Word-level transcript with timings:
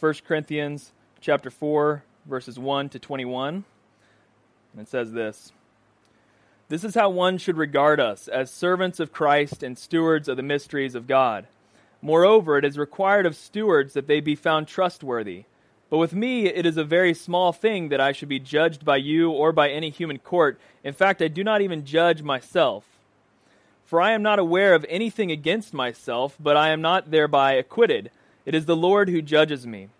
1 0.00 0.14
Corinthians 0.28 0.92
chapter 1.20 1.50
4, 1.50 2.04
verses 2.24 2.56
1 2.56 2.88
to 2.90 3.00
21. 3.00 3.64
And 4.72 4.82
it 4.82 4.88
says 4.88 5.10
this 5.10 5.50
This 6.68 6.84
is 6.84 6.94
how 6.94 7.10
one 7.10 7.36
should 7.36 7.56
regard 7.56 7.98
us 7.98 8.28
as 8.28 8.50
servants 8.52 9.00
of 9.00 9.12
Christ 9.12 9.64
and 9.64 9.76
stewards 9.76 10.28
of 10.28 10.36
the 10.36 10.42
mysteries 10.44 10.94
of 10.94 11.08
God. 11.08 11.48
Moreover, 12.00 12.58
it 12.58 12.64
is 12.64 12.78
required 12.78 13.26
of 13.26 13.34
stewards 13.34 13.94
that 13.94 14.06
they 14.06 14.20
be 14.20 14.36
found 14.36 14.68
trustworthy. 14.68 15.46
But 15.90 15.98
with 15.98 16.14
me, 16.14 16.46
it 16.46 16.64
is 16.64 16.76
a 16.76 16.84
very 16.84 17.12
small 17.12 17.52
thing 17.52 17.88
that 17.88 18.00
I 18.00 18.12
should 18.12 18.28
be 18.28 18.38
judged 18.38 18.84
by 18.84 18.98
you 18.98 19.32
or 19.32 19.50
by 19.50 19.70
any 19.70 19.90
human 19.90 20.18
court. 20.18 20.60
In 20.84 20.94
fact, 20.94 21.20
I 21.20 21.28
do 21.28 21.42
not 21.42 21.60
even 21.60 21.84
judge 21.84 22.22
myself. 22.22 22.84
For 23.84 24.00
I 24.00 24.12
am 24.12 24.22
not 24.22 24.38
aware 24.38 24.74
of 24.74 24.86
anything 24.88 25.32
against 25.32 25.74
myself, 25.74 26.36
but 26.38 26.56
I 26.56 26.68
am 26.68 26.82
not 26.82 27.10
thereby 27.10 27.54
acquitted. 27.54 28.12
It 28.48 28.54
is 28.54 28.64
the 28.64 28.74
Lord 28.74 29.10
who 29.10 29.20
judges 29.20 29.66
me. 29.66 29.90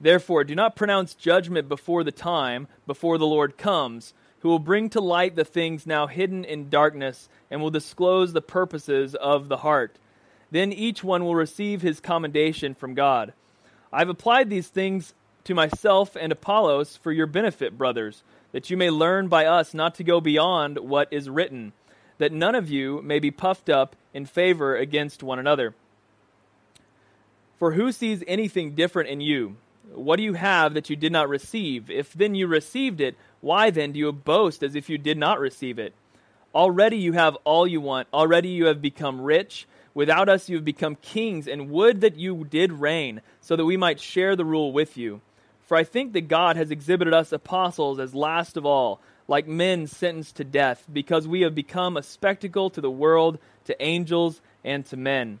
Therefore, 0.00 0.42
do 0.42 0.54
not 0.54 0.74
pronounce 0.74 1.12
judgment 1.12 1.68
before 1.68 2.02
the 2.02 2.10
time, 2.10 2.66
before 2.86 3.18
the 3.18 3.26
Lord 3.26 3.58
comes, 3.58 4.14
who 4.38 4.48
will 4.48 4.58
bring 4.58 4.88
to 4.88 5.02
light 5.02 5.36
the 5.36 5.44
things 5.44 5.86
now 5.86 6.06
hidden 6.06 6.42
in 6.42 6.70
darkness, 6.70 7.28
and 7.50 7.60
will 7.60 7.68
disclose 7.68 8.32
the 8.32 8.40
purposes 8.40 9.14
of 9.14 9.50
the 9.50 9.58
heart. 9.58 9.98
Then 10.50 10.72
each 10.72 11.04
one 11.04 11.26
will 11.26 11.34
receive 11.34 11.82
his 11.82 12.00
commendation 12.00 12.74
from 12.74 12.94
God. 12.94 13.34
I 13.92 13.98
have 13.98 14.08
applied 14.08 14.48
these 14.48 14.68
things 14.68 15.12
to 15.44 15.52
myself 15.52 16.16
and 16.16 16.32
Apollos 16.32 16.96
for 16.96 17.12
your 17.12 17.26
benefit, 17.26 17.76
brothers, 17.76 18.22
that 18.52 18.70
you 18.70 18.78
may 18.78 18.88
learn 18.88 19.28
by 19.28 19.44
us 19.44 19.74
not 19.74 19.94
to 19.96 20.04
go 20.04 20.22
beyond 20.22 20.78
what 20.78 21.08
is 21.10 21.28
written, 21.28 21.74
that 22.16 22.32
none 22.32 22.54
of 22.54 22.70
you 22.70 23.02
may 23.02 23.18
be 23.18 23.30
puffed 23.30 23.68
up 23.68 23.94
in 24.14 24.24
favor 24.24 24.74
against 24.74 25.22
one 25.22 25.38
another. 25.38 25.74
For 27.60 27.72
who 27.72 27.92
sees 27.92 28.24
anything 28.26 28.74
different 28.74 29.10
in 29.10 29.20
you? 29.20 29.56
What 29.92 30.16
do 30.16 30.22
you 30.22 30.32
have 30.32 30.72
that 30.72 30.88
you 30.88 30.96
did 30.96 31.12
not 31.12 31.28
receive? 31.28 31.90
If 31.90 32.14
then 32.14 32.34
you 32.34 32.46
received 32.46 33.02
it, 33.02 33.16
why 33.42 33.68
then 33.68 33.92
do 33.92 33.98
you 33.98 34.10
boast 34.12 34.62
as 34.62 34.74
if 34.74 34.88
you 34.88 34.96
did 34.96 35.18
not 35.18 35.38
receive 35.38 35.78
it? 35.78 35.92
Already 36.54 36.96
you 36.96 37.12
have 37.12 37.36
all 37.44 37.66
you 37.66 37.82
want. 37.82 38.08
Already 38.14 38.48
you 38.48 38.64
have 38.64 38.80
become 38.80 39.20
rich. 39.20 39.68
Without 39.92 40.26
us 40.30 40.48
you 40.48 40.56
have 40.56 40.64
become 40.64 40.96
kings, 41.02 41.46
and 41.46 41.70
would 41.70 42.00
that 42.00 42.16
you 42.16 42.46
did 42.48 42.72
reign, 42.72 43.20
so 43.42 43.56
that 43.56 43.66
we 43.66 43.76
might 43.76 44.00
share 44.00 44.36
the 44.36 44.44
rule 44.46 44.72
with 44.72 44.96
you. 44.96 45.20
For 45.60 45.76
I 45.76 45.84
think 45.84 46.14
that 46.14 46.28
God 46.28 46.56
has 46.56 46.70
exhibited 46.70 47.12
us 47.12 47.30
apostles 47.30 48.00
as 48.00 48.14
last 48.14 48.56
of 48.56 48.64
all, 48.64 49.02
like 49.28 49.46
men 49.46 49.86
sentenced 49.86 50.36
to 50.36 50.44
death, 50.44 50.86
because 50.90 51.28
we 51.28 51.42
have 51.42 51.54
become 51.54 51.98
a 51.98 52.02
spectacle 52.02 52.70
to 52.70 52.80
the 52.80 52.90
world, 52.90 53.38
to 53.66 53.82
angels, 53.82 54.40
and 54.64 54.86
to 54.86 54.96
men. 54.96 55.40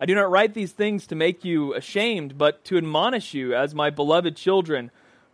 I 0.00 0.06
do 0.06 0.14
not 0.14 0.30
write 0.30 0.52
these 0.52 0.72
things 0.72 1.06
to 1.06 1.14
make 1.14 1.44
you 1.44 1.72
ashamed, 1.74 2.36
but 2.36 2.64
to 2.66 2.76
admonish 2.76 3.32
you 3.32 3.54
as 3.54 3.74
my 3.74 3.88
beloved 3.88 4.36
children. 4.36 4.90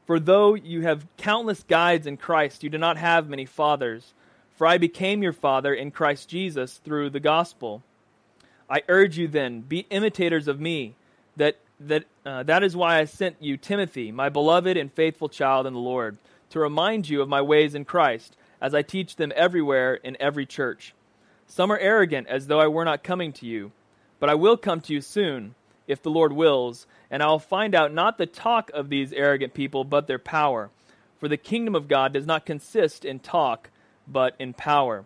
For 0.06 0.20
though 0.20 0.54
you 0.54 0.82
have 0.82 1.06
countless 1.16 1.64
guides 1.64 2.06
in 2.06 2.16
Christ, 2.16 2.62
you 2.62 2.70
do 2.70 2.78
not 2.78 2.96
have 2.96 3.28
many 3.28 3.44
fathers. 3.44 4.14
For 4.56 4.66
I 4.66 4.78
became 4.78 5.22
your 5.22 5.32
father 5.32 5.74
in 5.74 5.90
Christ 5.90 6.28
Jesus 6.28 6.78
through 6.84 7.10
the 7.10 7.20
gospel. 7.20 7.82
I 8.70 8.82
urge 8.88 9.18
you 9.18 9.26
then, 9.26 9.62
be 9.62 9.86
imitators 9.90 10.46
of 10.46 10.60
me. 10.60 10.94
That 11.36 11.56
that 11.80 12.04
uh, 12.24 12.44
that 12.44 12.62
is 12.62 12.76
why 12.76 13.00
I 13.00 13.04
sent 13.06 13.36
you 13.40 13.56
Timothy, 13.56 14.12
my 14.12 14.28
beloved 14.28 14.76
and 14.76 14.92
faithful 14.92 15.28
child 15.28 15.66
in 15.66 15.72
the 15.72 15.80
Lord, 15.80 16.16
to 16.50 16.60
remind 16.60 17.08
you 17.08 17.20
of 17.20 17.28
my 17.28 17.42
ways 17.42 17.74
in 17.74 17.84
Christ, 17.84 18.36
as 18.60 18.74
I 18.74 18.82
teach 18.82 19.16
them 19.16 19.32
everywhere 19.34 19.94
in 19.94 20.16
every 20.20 20.46
church. 20.46 20.94
Some 21.48 21.72
are 21.72 21.78
arrogant, 21.78 22.28
as 22.28 22.46
though 22.46 22.60
I 22.60 22.68
were 22.68 22.84
not 22.84 23.02
coming 23.02 23.32
to 23.34 23.46
you. 23.46 23.72
But 24.22 24.30
I 24.30 24.36
will 24.36 24.56
come 24.56 24.80
to 24.82 24.92
you 24.92 25.00
soon, 25.00 25.56
if 25.88 26.00
the 26.00 26.08
Lord 26.08 26.32
wills, 26.32 26.86
and 27.10 27.24
I 27.24 27.26
will 27.26 27.40
find 27.40 27.74
out 27.74 27.92
not 27.92 28.18
the 28.18 28.26
talk 28.26 28.70
of 28.72 28.88
these 28.88 29.12
arrogant 29.12 29.52
people, 29.52 29.82
but 29.82 30.06
their 30.06 30.20
power. 30.20 30.70
For 31.18 31.26
the 31.26 31.36
kingdom 31.36 31.74
of 31.74 31.88
God 31.88 32.12
does 32.12 32.24
not 32.24 32.46
consist 32.46 33.04
in 33.04 33.18
talk, 33.18 33.70
but 34.06 34.36
in 34.38 34.52
power. 34.52 35.04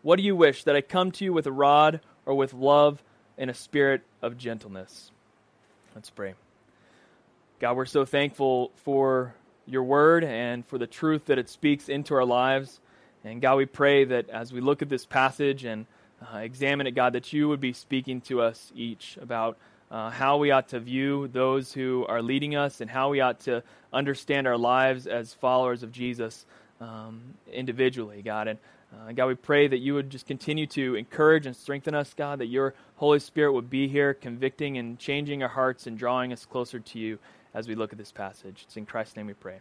What 0.00 0.16
do 0.16 0.22
you 0.22 0.34
wish, 0.34 0.64
that 0.64 0.74
I 0.74 0.80
come 0.80 1.12
to 1.12 1.26
you 1.26 1.34
with 1.34 1.46
a 1.46 1.52
rod, 1.52 2.00
or 2.24 2.36
with 2.36 2.54
love 2.54 3.02
and 3.36 3.50
a 3.50 3.54
spirit 3.54 4.00
of 4.22 4.38
gentleness? 4.38 5.10
Let's 5.94 6.08
pray. 6.08 6.32
God, 7.60 7.76
we're 7.76 7.84
so 7.84 8.06
thankful 8.06 8.72
for 8.76 9.34
your 9.66 9.82
word 9.82 10.24
and 10.24 10.64
for 10.64 10.78
the 10.78 10.86
truth 10.86 11.26
that 11.26 11.38
it 11.38 11.50
speaks 11.50 11.90
into 11.90 12.14
our 12.14 12.24
lives. 12.24 12.80
And 13.24 13.42
God, 13.42 13.56
we 13.56 13.66
pray 13.66 14.06
that 14.06 14.30
as 14.30 14.54
we 14.54 14.62
look 14.62 14.80
at 14.80 14.88
this 14.88 15.04
passage 15.04 15.66
and 15.66 15.84
uh, 16.20 16.38
examine 16.38 16.86
it, 16.86 16.92
God, 16.92 17.12
that 17.12 17.32
you 17.32 17.48
would 17.48 17.60
be 17.60 17.72
speaking 17.72 18.20
to 18.22 18.40
us 18.40 18.72
each 18.74 19.16
about 19.20 19.56
uh, 19.90 20.10
how 20.10 20.36
we 20.36 20.50
ought 20.50 20.68
to 20.68 20.80
view 20.80 21.28
those 21.28 21.72
who 21.72 22.04
are 22.08 22.20
leading 22.22 22.56
us 22.56 22.80
and 22.80 22.90
how 22.90 23.10
we 23.10 23.20
ought 23.20 23.40
to 23.40 23.62
understand 23.92 24.46
our 24.46 24.58
lives 24.58 25.06
as 25.06 25.32
followers 25.34 25.82
of 25.82 25.92
Jesus 25.92 26.44
um, 26.80 27.22
individually, 27.52 28.22
God. 28.22 28.48
And 28.48 28.58
uh, 28.92 29.12
God, 29.12 29.26
we 29.26 29.34
pray 29.34 29.68
that 29.68 29.78
you 29.78 29.94
would 29.94 30.10
just 30.10 30.26
continue 30.26 30.66
to 30.68 30.96
encourage 30.96 31.46
and 31.46 31.54
strengthen 31.54 31.94
us, 31.94 32.12
God, 32.14 32.40
that 32.40 32.46
your 32.46 32.74
Holy 32.96 33.20
Spirit 33.20 33.52
would 33.52 33.70
be 33.70 33.86
here, 33.86 34.12
convicting 34.12 34.76
and 34.76 34.98
changing 34.98 35.42
our 35.42 35.48
hearts 35.48 35.86
and 35.86 35.96
drawing 35.96 36.32
us 36.32 36.44
closer 36.44 36.80
to 36.80 36.98
you 36.98 37.18
as 37.54 37.68
we 37.68 37.74
look 37.74 37.92
at 37.92 37.98
this 37.98 38.12
passage. 38.12 38.64
It's 38.66 38.76
in 38.76 38.86
Christ's 38.86 39.16
name 39.16 39.26
we 39.26 39.34
pray. 39.34 39.60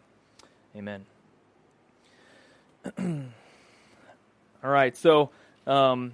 Amen. 0.76 1.06
All 4.64 4.72
right, 4.72 4.98
so. 4.98 5.30
Um, 5.66 6.14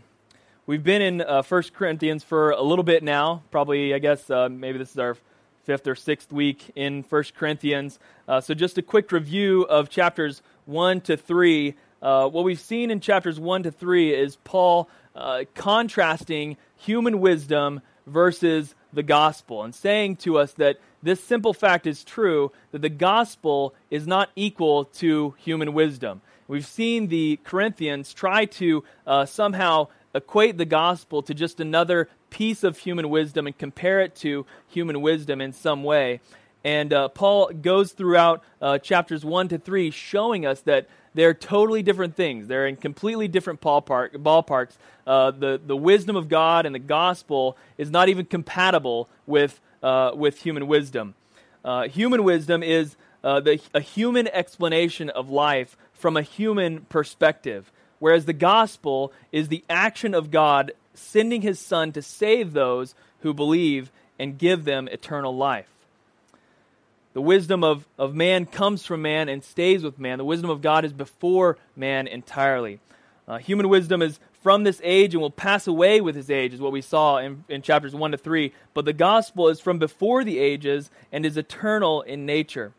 We've 0.65 0.81
been 0.81 1.01
in 1.01 1.19
uh, 1.19 1.43
1 1.43 1.63
Corinthians 1.75 2.23
for 2.23 2.51
a 2.51 2.61
little 2.61 2.85
bit 2.85 3.03
now. 3.03 3.43
Probably, 3.51 3.93
I 3.93 3.99
guess, 3.99 4.29
uh, 4.29 4.47
maybe 4.47 4.77
this 4.77 4.91
is 4.91 4.97
our 4.97 5.17
fifth 5.65 5.85
or 5.87 5.95
sixth 5.95 6.31
week 6.31 6.71
in 6.73 7.03
1 7.03 7.23
Corinthians. 7.37 7.99
Uh, 8.29 8.39
so, 8.39 8.53
just 8.53 8.77
a 8.77 8.81
quick 8.81 9.11
review 9.11 9.63
of 9.63 9.89
chapters 9.89 10.41
1 10.63 11.01
to 11.01 11.17
3. 11.17 11.75
Uh, 12.01 12.29
what 12.29 12.45
we've 12.45 12.61
seen 12.61 12.91
in 12.91 13.01
chapters 13.01 13.41
1 13.41 13.63
to 13.63 13.71
3 13.71 14.13
is 14.13 14.37
Paul 14.45 14.87
uh, 15.17 15.43
contrasting 15.53 16.55
human 16.77 17.19
wisdom 17.19 17.81
versus 18.07 18.73
the 18.93 19.03
gospel 19.03 19.63
and 19.63 19.75
saying 19.75 20.15
to 20.15 20.37
us 20.37 20.53
that 20.53 20.77
this 21.01 21.21
simple 21.21 21.53
fact 21.53 21.87
is 21.87 22.05
true 22.05 22.53
that 22.71 22.81
the 22.81 22.89
gospel 22.89 23.75
is 23.91 24.07
not 24.07 24.29
equal 24.37 24.85
to 24.85 25.35
human 25.39 25.73
wisdom. 25.73 26.21
We've 26.47 26.65
seen 26.65 27.07
the 27.07 27.39
Corinthians 27.43 28.13
try 28.13 28.45
to 28.45 28.83
uh, 29.07 29.25
somehow 29.25 29.87
equate 30.13 30.57
the 30.57 30.65
gospel 30.65 31.21
to 31.23 31.33
just 31.33 31.59
another 31.59 32.09
piece 32.29 32.63
of 32.63 32.79
human 32.79 33.09
wisdom 33.09 33.47
and 33.47 33.57
compare 33.57 34.01
it 34.01 34.15
to 34.15 34.45
human 34.67 35.01
wisdom 35.01 35.41
in 35.41 35.53
some 35.53 35.83
way. 35.83 36.19
And 36.63 36.93
uh, 36.93 37.09
Paul 37.09 37.49
goes 37.49 37.91
throughout 37.91 38.43
uh, 38.61 38.77
chapters 38.77 39.25
1 39.25 39.49
to 39.49 39.57
3 39.57 39.91
showing 39.91 40.45
us 40.45 40.61
that 40.61 40.87
they're 41.13 41.33
totally 41.33 41.83
different 41.83 42.15
things. 42.15 42.47
They're 42.47 42.65
in 42.65 42.75
completely 42.75 43.27
different 43.27 43.61
ballpark, 43.61 44.13
ballparks. 44.13 44.77
Uh, 45.05 45.31
the, 45.31 45.61
the 45.63 45.75
wisdom 45.75 46.15
of 46.15 46.29
God 46.29 46.65
and 46.65 46.73
the 46.73 46.79
gospel 46.79 47.57
is 47.77 47.91
not 47.91 48.09
even 48.09 48.25
compatible 48.25 49.09
with, 49.27 49.59
uh, 49.83 50.11
with 50.15 50.41
human 50.41 50.67
wisdom. 50.67 51.15
Uh, 51.63 51.87
human 51.87 52.23
wisdom 52.23 52.63
is 52.63 52.95
uh, 53.23 53.39
the, 53.39 53.59
a 53.73 53.79
human 53.79 54.27
explanation 54.27 55.09
of 55.09 55.29
life 55.29 55.77
from 55.93 56.17
a 56.17 56.21
human 56.21 56.81
perspective 56.81 57.71
whereas 58.03 58.25
the 58.25 58.33
gospel 58.33 59.13
is 59.31 59.47
the 59.47 59.63
action 59.69 60.13
of 60.13 60.29
God 60.29 60.73
sending 60.93 61.41
his 61.41 61.57
Son 61.57 61.93
to 61.93 62.01
save 62.01 62.51
those 62.51 62.95
who 63.21 63.33
believe 63.33 63.93
and 64.19 64.37
give 64.37 64.65
them 64.65 64.89
eternal 64.89 65.33
life. 65.33 65.69
The 67.13 67.21
wisdom 67.21 67.63
of, 67.63 67.87
of 67.97 68.13
man 68.13 68.45
comes 68.45 68.85
from 68.85 69.03
man 69.03 69.29
and 69.29 69.41
stays 69.41 69.83
with 69.83 69.99
man. 69.99 70.17
The 70.17 70.25
wisdom 70.25 70.49
of 70.49 70.61
God 70.61 70.83
is 70.83 70.91
before 70.91 71.57
man 71.77 72.07
entirely. 72.07 72.81
Uh, 73.25 73.37
human 73.37 73.69
wisdom 73.69 74.01
is 74.01 74.19
from 74.41 74.65
this 74.65 74.81
age 74.83 75.13
and 75.13 75.21
will 75.21 75.31
pass 75.31 75.65
away 75.65 76.01
with 76.01 76.17
his 76.17 76.29
age, 76.29 76.53
is 76.53 76.59
what 76.59 76.73
we 76.73 76.81
saw 76.81 77.19
in, 77.19 77.45
in 77.47 77.61
chapters 77.61 77.95
1 77.95 78.11
to 78.11 78.17
3. 78.17 78.51
But 78.73 78.83
the 78.83 78.91
gospel 78.91 79.47
is 79.47 79.61
from 79.61 79.79
before 79.79 80.25
the 80.25 80.39
ages 80.39 80.91
and 81.13 81.25
is 81.25 81.37
eternal 81.37 82.01
in 82.01 82.25
nature. 82.25 82.73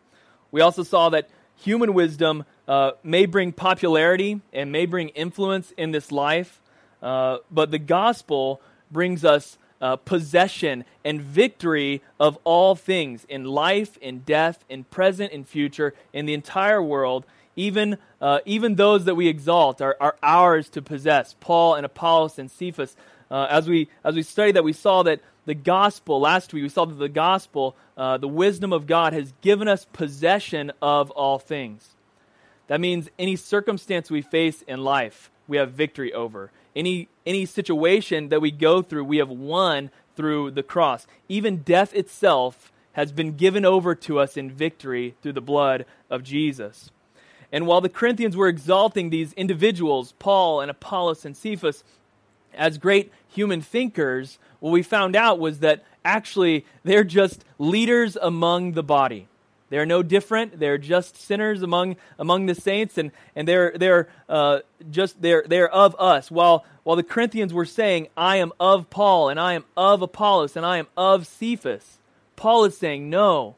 We 0.51 0.61
also 0.61 0.83
saw 0.83 1.09
that 1.09 1.31
human 1.57 1.95
wisdom 1.95 2.45
uh, 2.67 2.93
may 3.03 3.27
bring 3.27 3.53
popularity 3.53 4.41
and 4.53 4.73
may 4.73 4.87
bring 4.87 5.11
influence 5.11 5.73
in 5.77 5.91
this 5.91 6.11
life, 6.11 6.61
uh, 7.03 7.39
but 7.51 7.71
the 7.71 7.79
gospel 7.79 8.61
brings 8.91 9.25
us 9.25 9.59
uh, 9.81 9.97
possession 9.97 10.85
and 11.05 11.21
victory 11.21 12.03
of 12.19 12.39
all 12.45 12.75
things 12.75 13.27
in 13.29 13.45
life, 13.45 13.99
in 13.99 14.21
death, 14.21 14.65
in 14.69 14.85
present, 14.85 15.33
in 15.33 15.45
future, 15.45 15.93
in 16.13 16.27
the 16.27 16.33
entire 16.33 16.83
world. 16.83 17.27
Even, 17.57 17.99
uh, 18.21 18.39
even 18.47 18.77
those 18.77 19.05
that 19.05 19.15
we 19.15 19.29
exalt 19.29 19.83
are, 19.83 19.97
are 20.01 20.17
ours 20.23 20.69
to 20.71 20.81
possess. 20.81 21.37
Paul 21.39 21.75
and 21.75 21.85
Apollos 21.85 22.39
and 22.39 22.51
Cephas. 22.51 22.97
Uh, 23.31 23.47
as, 23.51 23.69
we, 23.69 23.89
as 24.03 24.15
we 24.15 24.23
studied 24.23 24.57
that, 24.57 24.65
we 24.65 24.73
saw 24.73 25.03
that 25.03 25.21
the 25.47 25.55
gospel, 25.55 26.21
last 26.21 26.53
week, 26.53 26.63
we 26.63 26.69
saw 26.69 26.85
that 26.85 26.95
the 26.95 27.09
gospel, 27.09 27.77
uh, 27.97 28.17
the 28.19 28.29
wisdom 28.29 28.73
of 28.73 28.87
God, 28.87 29.13
has 29.13 29.33
given 29.41 29.69
us 29.69 29.87
possession 29.93 30.73
of 30.81 31.11
all 31.11 31.39
things. 31.39 31.91
That 32.67 32.81
means 32.81 33.11
any 33.19 33.37
circumstance 33.37 34.11
we 34.11 34.23
face 34.23 34.63
in 34.63 34.83
life, 34.83 35.31
we 35.47 35.59
have 35.59 35.73
victory 35.73 36.13
over. 36.13 36.51
Any, 36.75 37.09
any 37.27 37.45
situation 37.45 38.31
that 38.31 38.41
we 38.41 38.51
go 38.51 38.83
through, 38.83 39.05
we 39.05 39.19
have 39.19 39.29
won 39.29 39.91
through 40.17 40.53
the 40.53 40.63
cross. 40.63 41.07
Even 41.29 41.59
death 41.59 41.95
itself 41.95 42.73
has 42.93 43.13
been 43.13 43.37
given 43.37 43.65
over 43.65 43.95
to 43.95 44.19
us 44.19 44.37
in 44.37 44.51
victory 44.51 45.15
through 45.21 45.33
the 45.35 45.41
blood 45.41 45.85
of 46.09 46.23
Jesus. 46.23 46.91
And 47.53 47.67
while 47.67 47.81
the 47.81 47.89
Corinthians 47.89 48.37
were 48.37 48.49
exalting 48.49 49.11
these 49.11 49.33
individuals, 49.35 50.15
Paul 50.19 50.61
and 50.61 50.71
Apollos 50.71 51.25
and 51.25 51.37
Cephas, 51.37 51.85
as 52.57 52.79
great 52.79 53.13
human 53.29 53.61
thinkers, 53.61 54.39
what 54.61 54.71
we 54.71 54.83
found 54.83 55.17
out 55.17 55.39
was 55.39 55.61
that 55.61 55.85
actually 56.05 56.65
they're 56.85 57.05
just 57.05 57.45
leaders 57.59 58.17
among 58.17 58.73
the 58.73 58.83
body. 58.83 59.29
They're 59.71 59.87
no 59.87 60.03
different. 60.03 60.59
They're 60.61 60.79
just 60.79 61.17
sinners 61.17 61.63
among 61.63 61.97
among 62.19 62.47
the 62.47 62.55
saints, 62.55 62.97
and 62.97 63.11
and 63.35 63.49
they're 63.49 63.73
they're 63.75 64.09
uh, 64.29 64.61
just 64.91 65.21
they're 65.21 65.45
they're 65.47 65.69
of 65.69 65.97
us. 65.99 66.31
While 66.31 66.65
while 66.85 66.97
the 66.97 67.03
Corinthians 67.03 67.53
were 67.53 67.65
saying, 67.65 68.09
"I 68.17 68.37
am 68.37 68.53
of 68.61 68.89
Paul, 68.91 69.31
and 69.31 69.41
I 69.41 69.55
am 69.55 69.65
of 69.77 70.03
Apollos, 70.03 70.57
and 70.57 70.65
I 70.65 70.77
am 70.77 70.87
of 70.97 71.27
Cephas," 71.27 71.99
Paul 72.37 72.65
is 72.65 72.77
saying, 72.77 73.11
"No. 73.11 73.57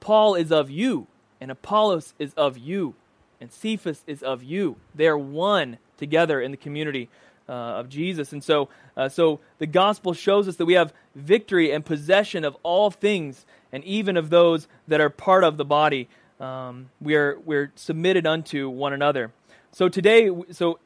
Paul 0.00 0.34
is 0.34 0.50
of 0.50 0.68
you, 0.68 1.06
and 1.40 1.50
Apollos 1.50 2.12
is 2.18 2.34
of 2.34 2.58
you, 2.58 2.94
and 3.40 3.52
Cephas 3.52 4.02
is 4.06 4.22
of 4.22 4.42
you. 4.42 4.76
They're 4.94 5.16
one 5.16 5.78
together 5.96 6.40
in 6.40 6.50
the 6.50 6.56
community 6.56 7.08
uh, 7.48 7.52
of 7.52 7.88
Jesus. 7.88 8.32
And 8.32 8.42
so, 8.42 8.68
uh, 8.96 9.08
so 9.08 9.40
the 9.58 9.66
gospel 9.66 10.14
shows 10.14 10.48
us 10.48 10.56
that 10.56 10.66
we 10.66 10.74
have 10.74 10.92
victory 11.14 11.72
and 11.72 11.84
possession 11.84 12.44
of 12.44 12.56
all 12.62 12.90
things, 12.90 13.44
and 13.72 13.84
even 13.84 14.16
of 14.16 14.30
those 14.30 14.68
that 14.88 15.00
are 15.00 15.10
part 15.10 15.44
of 15.44 15.56
the 15.56 15.64
body. 15.64 16.08
Um, 16.40 16.90
we 17.00 17.14
are 17.14 17.38
we're 17.44 17.72
submitted 17.76 18.26
unto 18.26 18.68
one 18.68 18.92
another. 18.92 19.32
So 19.72 19.88
today, 19.88 20.30
so 20.52 20.78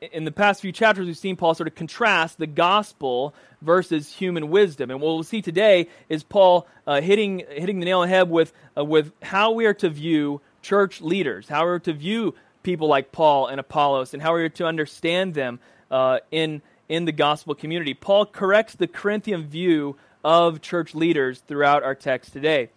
in 0.00 0.24
the 0.24 0.32
past 0.32 0.60
few 0.60 0.72
chapters, 0.72 1.06
we've 1.06 1.16
seen 1.16 1.36
Paul 1.36 1.54
sort 1.54 1.66
of 1.66 1.74
contrast 1.74 2.38
the 2.38 2.46
gospel 2.46 3.34
versus 3.60 4.12
human 4.12 4.50
wisdom, 4.50 4.90
and 4.90 5.00
what 5.00 5.14
we'll 5.14 5.22
see 5.22 5.42
today 5.42 5.88
is 6.08 6.22
Paul 6.22 6.66
uh, 6.86 7.00
hitting 7.00 7.42
hitting 7.50 7.80
the 7.80 7.86
nail 7.86 8.00
on 8.00 8.08
the 8.08 8.14
head 8.14 8.30
with 8.30 8.52
uh, 8.76 8.84
with 8.84 9.12
how 9.22 9.52
we 9.52 9.66
are 9.66 9.74
to 9.74 9.88
view 9.88 10.40
church 10.62 11.00
leaders, 11.00 11.48
how 11.48 11.64
we're 11.64 11.78
to 11.80 11.92
view 11.92 12.34
people 12.62 12.88
like 12.88 13.12
Paul 13.12 13.48
and 13.48 13.60
Apollos, 13.60 14.14
and 14.14 14.22
how 14.22 14.32
we're 14.32 14.48
to 14.48 14.66
understand 14.66 15.34
them 15.34 15.60
uh, 15.94 16.18
in, 16.32 16.60
in 16.88 17.04
the 17.04 17.12
gospel 17.12 17.54
community. 17.54 17.94
Paul 17.94 18.26
corrects 18.26 18.74
the 18.74 18.88
Corinthian 18.88 19.46
view 19.46 19.96
of 20.24 20.60
church 20.60 20.92
leaders 20.92 21.38
throughout 21.46 21.84
our 21.84 21.94
text 21.94 22.32
today. 22.32 22.70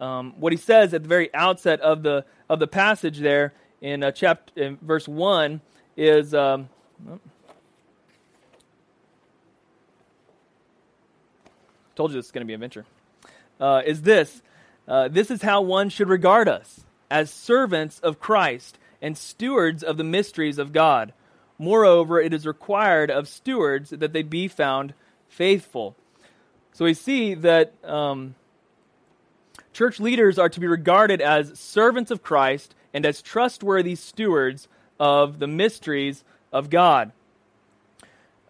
Um, 0.00 0.34
what 0.38 0.52
he 0.52 0.56
says 0.56 0.94
at 0.94 1.02
the 1.02 1.08
very 1.08 1.34
outset 1.34 1.80
of 1.80 2.04
the, 2.04 2.24
of 2.48 2.60
the 2.60 2.68
passage 2.68 3.18
there 3.18 3.52
in, 3.80 4.04
uh, 4.04 4.12
chapter, 4.12 4.52
in 4.62 4.78
verse 4.80 5.08
1 5.08 5.60
is. 5.96 6.34
Um, 6.34 6.68
told 11.96 12.12
you 12.12 12.16
this 12.16 12.26
is 12.26 12.32
going 12.32 12.42
to 12.42 12.46
be 12.46 12.54
a 12.54 12.58
venture. 12.58 12.86
Uh, 13.60 13.82
is 13.84 14.02
this 14.02 14.40
uh, 14.86 15.08
this 15.08 15.30
is 15.30 15.42
how 15.42 15.62
one 15.62 15.88
should 15.88 16.08
regard 16.08 16.48
us 16.48 16.80
as 17.10 17.30
servants 17.30 17.98
of 18.00 18.20
Christ 18.20 18.78
and 19.00 19.18
stewards 19.18 19.82
of 19.82 19.96
the 19.96 20.04
mysteries 20.04 20.58
of 20.58 20.72
God. 20.72 21.12
Moreover, 21.58 22.20
it 22.20 22.32
is 22.32 22.46
required 22.46 23.10
of 23.10 23.28
stewards 23.28 23.90
that 23.90 24.12
they 24.12 24.22
be 24.22 24.48
found 24.48 24.94
faithful. 25.28 25.96
So 26.72 26.84
we 26.84 26.94
see 26.94 27.34
that 27.34 27.72
um, 27.84 28.34
church 29.72 30.00
leaders 30.00 30.38
are 30.38 30.48
to 30.48 30.60
be 30.60 30.66
regarded 30.66 31.20
as 31.20 31.58
servants 31.58 32.10
of 32.10 32.22
Christ 32.22 32.74
and 32.94 33.06
as 33.06 33.22
trustworthy 33.22 33.94
stewards 33.94 34.68
of 34.98 35.38
the 35.38 35.46
mysteries 35.46 36.24
of 36.52 36.70
God. 36.70 37.12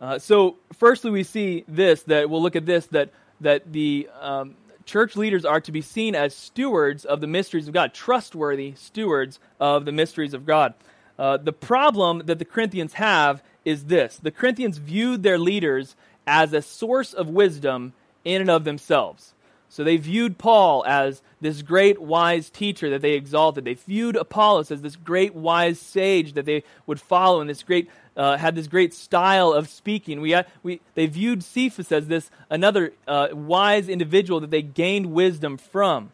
Uh, 0.01 0.19
so, 0.19 0.57
firstly, 0.73 1.11
we 1.13 1.23
see 1.23 1.65
this 1.69 2.03
that 2.05 2.29
we'll 2.29 2.43
look 2.43 2.57
at 2.57 2.67
this 2.67 2.87
that 2.87 3.11
that 3.41 3.73
the 3.73 4.09
um, 4.21 4.57
church 4.85 5.17
leaders 5.17 5.45
are 5.45 5.61
to 5.61 5.73
be 5.73 5.81
seen 5.81 6.15
as 6.15 6.35
stewards 6.35 7.05
of 7.05 7.21
the 7.21 7.27
mysteries 7.27 7.69
of 7.69 7.75
God, 7.75 7.95
trustworthy 7.95 8.75
stewards 8.77 9.39
of 9.61 9.85
the 9.85 9.93
mysteries 9.93 10.35
of 10.35 10.45
God. 10.45 10.75
Uh, 11.19 11.37
the 11.37 11.53
problem 11.53 12.23
that 12.27 12.39
the 12.39 12.45
Corinthians 12.45 12.95
have 12.95 13.43
is 13.65 13.85
this 13.85 14.17
the 14.17 14.31
Corinthians 14.31 14.79
viewed 14.79 15.23
their 15.23 15.39
leaders 15.39 15.95
as 16.27 16.53
a 16.53 16.63
source 16.63 17.13
of 17.13 17.29
wisdom 17.29 17.93
in 18.25 18.41
and 18.41 18.51
of 18.51 18.65
themselves. 18.65 19.35
So 19.69 19.85
they 19.85 19.97
viewed 19.97 20.37
Paul 20.37 20.85
as 20.87 21.23
this 21.41 21.63
great 21.63 21.99
wise 21.99 22.51
teacher 22.51 22.91
that 22.91 23.01
they 23.01 23.13
exalted. 23.13 23.65
They 23.65 23.73
viewed 23.73 24.17
Apollos 24.17 24.71
as 24.71 24.83
this 24.83 24.97
great 24.97 25.35
wise 25.35 25.81
sage 25.81 26.35
that 26.35 26.45
they 26.45 26.63
would 26.87 27.01
follow 27.01 27.41
and 27.41 27.49
this 27.49 27.63
great 27.63 27.89
uh, 28.15 28.37
had 28.37 28.55
this 28.55 28.67
great 28.67 28.93
style 28.93 29.53
of 29.53 29.69
speaking. 29.69 30.21
We, 30.21 30.33
had, 30.33 30.47
we, 30.63 30.81
they 30.95 31.07
viewed 31.07 31.43
Cephas 31.43 31.91
as 31.91 32.09
this 32.09 32.31
another 32.51 32.93
uh, 33.09 33.29
wise 33.33 33.89
individual 33.89 34.41
that 34.41 34.51
they 34.51 34.61
gained 34.61 35.07
wisdom 35.07 35.57
from. 35.57 36.13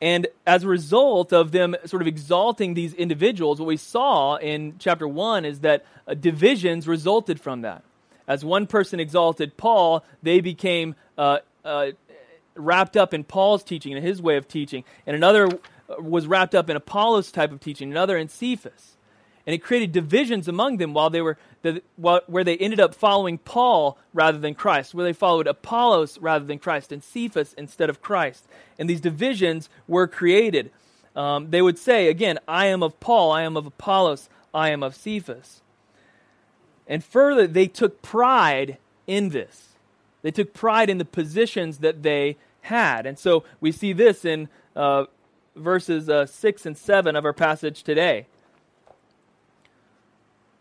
And 0.00 0.28
as 0.46 0.62
a 0.62 0.68
result 0.68 1.32
of 1.32 1.50
them 1.50 1.74
sort 1.84 2.02
of 2.02 2.08
exalting 2.08 2.74
these 2.74 2.94
individuals, 2.94 3.58
what 3.58 3.66
we 3.66 3.76
saw 3.76 4.36
in 4.36 4.76
chapter 4.78 5.08
1 5.08 5.44
is 5.44 5.60
that 5.60 5.84
uh, 6.06 6.14
divisions 6.14 6.86
resulted 6.86 7.40
from 7.40 7.62
that. 7.62 7.82
As 8.28 8.44
one 8.44 8.66
person 8.66 9.00
exalted 9.00 9.56
Paul, 9.56 10.04
they 10.22 10.40
became 10.40 10.94
uh, 11.16 11.38
uh, 11.64 11.92
wrapped 12.54 12.96
up 12.96 13.12
in 13.12 13.24
Paul's 13.24 13.64
teaching 13.64 13.94
and 13.94 14.04
his 14.04 14.22
way 14.22 14.36
of 14.36 14.46
teaching, 14.46 14.84
and 15.06 15.16
another 15.16 15.46
uh, 15.48 16.00
was 16.00 16.26
wrapped 16.26 16.54
up 16.54 16.70
in 16.70 16.76
Apollos' 16.76 17.32
type 17.32 17.50
of 17.50 17.60
teaching, 17.60 17.90
another 17.90 18.16
in 18.16 18.28
Cephas 18.28 18.97
and 19.48 19.54
it 19.54 19.62
created 19.62 19.92
divisions 19.92 20.46
among 20.46 20.76
them 20.76 20.92
while 20.92 21.08
they 21.08 21.22
were 21.22 21.38
the, 21.62 21.82
where 21.96 22.44
they 22.44 22.58
ended 22.58 22.80
up 22.80 22.94
following 22.94 23.38
Paul 23.38 23.96
rather 24.12 24.36
than 24.36 24.54
Christ, 24.54 24.92
where 24.92 25.06
they 25.06 25.14
followed 25.14 25.46
Apollos 25.46 26.18
rather 26.18 26.44
than 26.44 26.58
Christ, 26.58 26.92
and 26.92 27.02
Cephas 27.02 27.54
instead 27.54 27.88
of 27.88 28.02
Christ. 28.02 28.46
And 28.78 28.90
these 28.90 29.00
divisions 29.00 29.70
were 29.86 30.06
created. 30.06 30.70
Um, 31.16 31.48
they 31.48 31.62
would 31.62 31.78
say, 31.78 32.08
again, 32.08 32.38
I 32.46 32.66
am 32.66 32.82
of 32.82 33.00
Paul, 33.00 33.32
I 33.32 33.40
am 33.40 33.56
of 33.56 33.64
Apollos, 33.64 34.28
I 34.52 34.68
am 34.68 34.82
of 34.82 34.94
Cephas. 34.94 35.62
And 36.86 37.02
further, 37.02 37.46
they 37.46 37.68
took 37.68 38.02
pride 38.02 38.76
in 39.06 39.30
this. 39.30 39.68
They 40.20 40.30
took 40.30 40.52
pride 40.52 40.90
in 40.90 40.98
the 40.98 41.06
positions 41.06 41.78
that 41.78 42.02
they 42.02 42.36
had. 42.60 43.06
And 43.06 43.18
so 43.18 43.44
we 43.62 43.72
see 43.72 43.94
this 43.94 44.26
in 44.26 44.50
uh, 44.76 45.06
verses 45.56 46.10
uh, 46.10 46.26
6 46.26 46.66
and 46.66 46.76
7 46.76 47.16
of 47.16 47.24
our 47.24 47.32
passage 47.32 47.82
today 47.82 48.26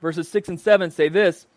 verses 0.01 0.27
6 0.29 0.49
and 0.49 0.59
7 0.59 0.91
say 0.91 1.09
this 1.09 1.47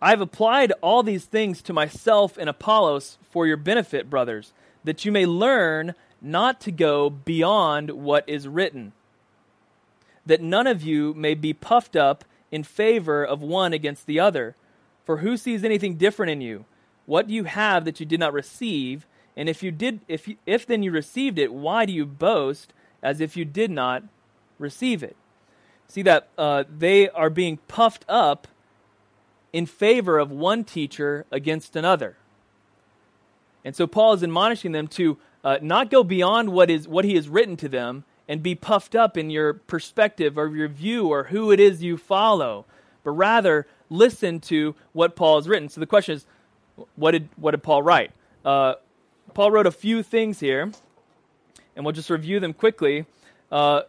I've 0.00 0.20
applied 0.20 0.72
all 0.82 1.02
these 1.02 1.24
things 1.24 1.62
to 1.62 1.72
myself 1.72 2.36
and 2.36 2.48
Apollos 2.48 3.18
for 3.30 3.46
your 3.46 3.56
benefit, 3.56 4.10
brothers, 4.10 4.52
that 4.84 5.04
you 5.04 5.12
may 5.12 5.26
learn 5.26 5.94
not 6.20 6.60
to 6.62 6.72
go 6.72 7.08
beyond 7.08 7.90
what 7.90 8.28
is 8.28 8.48
written, 8.48 8.92
that 10.24 10.42
none 10.42 10.66
of 10.66 10.82
you 10.82 11.14
may 11.14 11.34
be 11.34 11.52
puffed 11.52 11.96
up 11.96 12.24
in 12.50 12.62
favor 12.62 13.24
of 13.24 13.42
one 13.42 13.72
against 13.72 14.06
the 14.06 14.20
other. 14.20 14.54
For 15.04 15.18
who 15.18 15.36
sees 15.36 15.64
anything 15.64 15.96
different 15.96 16.32
in 16.32 16.40
you? 16.40 16.64
What 17.06 17.28
do 17.28 17.34
you 17.34 17.44
have 17.44 17.84
that 17.84 18.00
you 18.00 18.06
did 18.06 18.20
not 18.20 18.32
receive? 18.32 19.06
And 19.36 19.48
if 19.48 19.62
you 19.62 19.70
did 19.70 20.00
if 20.08 20.26
you, 20.26 20.36
if 20.46 20.66
then 20.66 20.82
you 20.82 20.90
received 20.90 21.38
it, 21.38 21.52
why 21.52 21.86
do 21.86 21.92
you 21.92 22.04
boast 22.06 22.72
as 23.02 23.20
if 23.20 23.36
you 23.36 23.44
did 23.44 23.70
not 23.70 24.02
receive 24.58 25.02
it? 25.02 25.16
See 25.88 26.02
that 26.02 26.28
uh, 26.36 26.64
they 26.68 27.08
are 27.10 27.30
being 27.30 27.58
puffed 27.68 28.04
up 28.08 28.48
in 29.52 29.66
favor 29.66 30.18
of 30.18 30.30
one 30.30 30.64
teacher 30.64 31.24
against 31.30 31.76
another. 31.76 32.16
And 33.64 33.74
so 33.74 33.86
Paul 33.86 34.12
is 34.12 34.22
admonishing 34.22 34.72
them 34.72 34.86
to 34.88 35.18
uh, 35.42 35.58
not 35.62 35.90
go 35.90 36.04
beyond 36.04 36.50
what 36.50 36.70
is 36.70 36.86
what 36.86 37.04
he 37.04 37.14
has 37.14 37.28
written 37.28 37.56
to 37.58 37.68
them 37.68 38.04
and 38.28 38.42
be 38.42 38.54
puffed 38.54 38.94
up 38.94 39.16
in 39.16 39.30
your 39.30 39.54
perspective 39.54 40.36
or 40.36 40.54
your 40.54 40.68
view 40.68 41.08
or 41.08 41.24
who 41.24 41.52
it 41.52 41.60
is 41.60 41.82
you 41.82 41.96
follow, 41.96 42.64
but 43.04 43.12
rather 43.12 43.66
listen 43.88 44.40
to 44.40 44.74
what 44.92 45.14
Paul 45.14 45.36
has 45.36 45.48
written. 45.48 45.68
So 45.68 45.80
the 45.80 45.86
question 45.86 46.16
is, 46.16 46.26
what 46.96 47.12
did 47.12 47.28
what 47.36 47.52
did 47.52 47.62
Paul 47.62 47.82
write? 47.82 48.10
Uh, 48.44 48.74
Paul 49.34 49.50
wrote 49.50 49.66
a 49.66 49.72
few 49.72 50.02
things 50.02 50.40
here, 50.40 50.70
and 51.74 51.84
we'll 51.84 51.92
just 51.92 52.10
review 52.10 52.40
them 52.40 52.52
quickly. 52.52 53.06
Uh, 53.50 53.82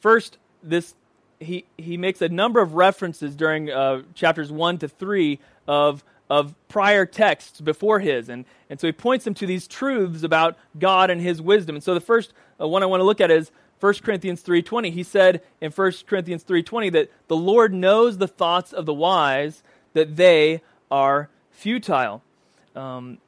first, 0.00 0.38
this 0.62 0.94
he, 1.40 1.64
he 1.76 1.96
makes 1.96 2.22
a 2.22 2.28
number 2.28 2.60
of 2.60 2.74
references 2.74 3.34
during 3.34 3.70
uh, 3.70 4.02
chapters 4.14 4.50
1 4.50 4.78
to 4.78 4.88
3 4.88 5.38
of, 5.68 6.04
of 6.30 6.54
prior 6.68 7.06
texts 7.06 7.60
before 7.60 8.00
his. 8.00 8.28
And, 8.28 8.44
and 8.70 8.80
so 8.80 8.86
he 8.86 8.92
points 8.92 9.24
them 9.24 9.34
to 9.34 9.46
these 9.46 9.66
truths 9.66 10.22
about 10.22 10.56
God 10.78 11.10
and 11.10 11.20
his 11.20 11.40
wisdom. 11.42 11.76
And 11.76 11.82
so 11.82 11.94
the 11.94 12.00
first 12.00 12.32
uh, 12.60 12.66
one 12.66 12.82
I 12.82 12.86
want 12.86 13.00
to 13.00 13.04
look 13.04 13.20
at 13.20 13.30
is 13.30 13.50
1 13.80 13.94
Corinthians 14.02 14.42
3:20. 14.42 14.90
He 14.90 15.02
said 15.02 15.42
in 15.60 15.70
1 15.70 15.92
Corinthians 16.06 16.44
3:20 16.44 16.92
that 16.92 17.10
the 17.28 17.36
Lord 17.36 17.74
knows 17.74 18.18
the 18.18 18.28
thoughts 18.28 18.72
of 18.72 18.86
the 18.86 18.94
wise 18.94 19.62
that 19.92 20.16
they 20.16 20.62
are 20.90 21.28
futile. 21.50 22.22
Um, 22.74 23.18